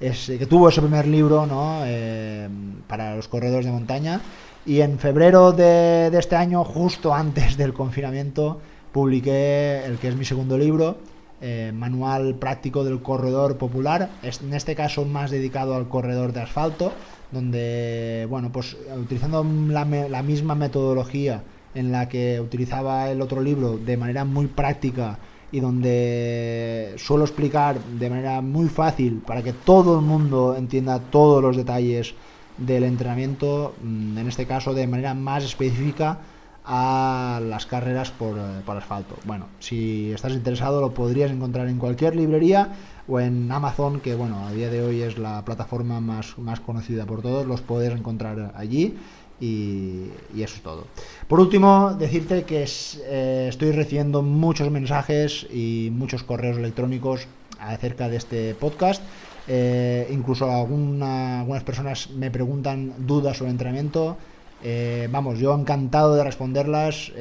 ese, 0.00 0.38
que 0.38 0.46
tuvo 0.46 0.68
ese 0.68 0.80
primer 0.80 1.06
libro 1.06 1.46
¿no? 1.46 1.82
Eh, 1.84 2.48
para 2.86 3.16
los 3.16 3.28
corredores 3.28 3.66
de 3.66 3.72
montaña. 3.72 4.20
Y 4.66 4.80
en 4.80 4.98
febrero 4.98 5.52
de, 5.52 6.10
este 6.16 6.36
año, 6.36 6.64
justo 6.64 7.14
antes 7.14 7.56
del 7.56 7.74
confinamiento, 7.74 8.60
publiqué 8.92 9.84
el 9.84 9.98
que 9.98 10.08
es 10.08 10.16
mi 10.16 10.24
segundo 10.24 10.56
libro, 10.56 10.96
eh, 11.40 11.72
Manual 11.74 12.36
Práctico 12.36 12.84
del 12.84 13.02
Corredor 13.02 13.58
Popular, 13.58 14.08
en 14.22 14.54
este 14.54 14.74
caso 14.74 15.04
más 15.04 15.30
dedicado 15.30 15.74
al 15.74 15.88
corredor 15.88 16.32
de 16.32 16.40
asfalto 16.40 16.92
donde, 17.34 18.26
bueno, 18.30 18.50
pues 18.50 18.76
utilizando 18.96 19.44
la, 19.68 19.84
la, 19.84 20.22
misma 20.22 20.54
metodología 20.54 21.42
en 21.74 21.92
la 21.92 22.08
que 22.08 22.40
utilizaba 22.40 23.10
el 23.10 23.20
otro 23.20 23.40
libro 23.40 23.78
de 23.78 23.96
manera 23.96 24.24
muy 24.24 24.46
práctica 24.46 25.18
y 25.52 25.60
donde 25.60 26.94
suelo 26.96 27.24
explicar 27.24 27.78
de 27.78 28.10
manera 28.10 28.40
muy 28.40 28.68
fácil 28.68 29.22
para 29.24 29.42
que 29.42 29.52
todo 29.52 29.98
el 29.98 30.04
mundo 30.04 30.56
entienda 30.56 30.98
todos 30.98 31.42
los 31.42 31.56
detalles 31.56 32.14
del 32.58 32.84
entrenamiento, 32.84 33.74
mm, 33.82 34.18
en 34.18 34.28
este 34.28 34.46
caso 34.46 34.74
de 34.74 34.86
manera 34.86 35.14
más 35.14 35.44
específica 35.44 36.18
a 36.64 37.40
las 37.44 37.66
carreras 37.66 38.10
por, 38.10 38.36
por, 38.64 38.76
asfalto. 38.76 39.16
Bueno, 39.24 39.46
si 39.58 40.10
estás 40.12 40.32
interesado 40.32 40.80
lo 40.80 40.94
podrías 40.94 41.30
encontrar 41.30 41.68
en 41.68 41.78
cualquier 41.78 42.16
librería 42.16 42.70
o 43.06 43.20
en 43.20 43.52
Amazon, 43.52 44.00
que 44.00 44.14
bueno, 44.14 44.46
a 44.46 44.52
día 44.52 44.70
de 44.70 44.82
hoy 44.82 45.02
es 45.02 45.18
la 45.18 45.44
plataforma 45.44 46.00
más, 46.00 46.38
más 46.38 46.60
conocida 46.60 47.04
por 47.04 47.20
todos, 47.20 47.46
los 47.46 47.60
puedes 47.60 47.92
encontrar 47.92 48.54
allí 48.56 48.96
y, 49.44 50.42
eso 50.42 50.56
es 50.56 50.62
todo. 50.62 50.86
Por 51.28 51.38
último, 51.40 51.94
decirte 51.98 52.44
que 52.44 52.64
eh, 52.64 53.46
estoy 53.48 53.72
recibiendo 53.72 54.22
muchos 54.22 54.70
mensajes 54.70 55.46
y 55.52 55.90
muchos 55.92 56.22
correos 56.22 56.56
electrónicos 56.56 57.26
acerca 57.58 58.08
de 58.08 58.16
este 58.16 58.54
podcast. 58.54 59.02
Eh, 59.46 60.08
incluso 60.10 60.50
algunas 60.50 61.62
personas 61.64 62.08
me 62.10 62.30
preguntan 62.30 62.94
dudas 62.98 63.36
sobre 63.36 63.50
entrenamiento. 63.50 64.16
Eh, 64.62 65.08
vamos, 65.10 65.38
yo 65.38 65.54
encantado 65.54 66.14
de 66.14 66.24
responderlas. 66.24 67.12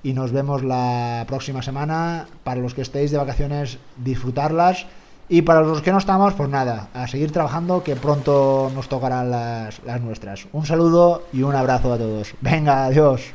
y 0.03 0.13
nos 0.13 0.32
vemos 0.32 0.63
la 0.63 1.25
próxima 1.27 1.62
semana. 1.62 2.27
Para 2.43 2.62
los 2.62 2.73
que 2.73 2.82
estéis 2.82 3.12
de 3.12 3.17
vacaciones, 3.17 3.77
disfrutarlas 3.97 4.86
y 5.29 5.41
para 5.41 5.61
los 5.61 5.81
que 5.81 5.91
no 5.91 5.97
estamos, 5.97 6.33
pues 6.33 6.49
nada, 6.49 6.89
a 6.93 7.07
seguir 7.07 7.31
trabajando 7.31 7.83
que 7.83 7.95
pronto 7.95 8.71
nos 8.73 8.87
tocarán 8.87 9.29
las, 9.29 9.83
las 9.83 10.01
nuestras. 10.01 10.47
Un 10.53 10.65
saludo 10.65 11.23
y 11.33 11.43
un 11.43 11.55
abrazo 11.55 11.91
a 11.91 11.97
todos. 11.97 12.33
Venga, 12.41 12.85
adiós. 12.85 13.33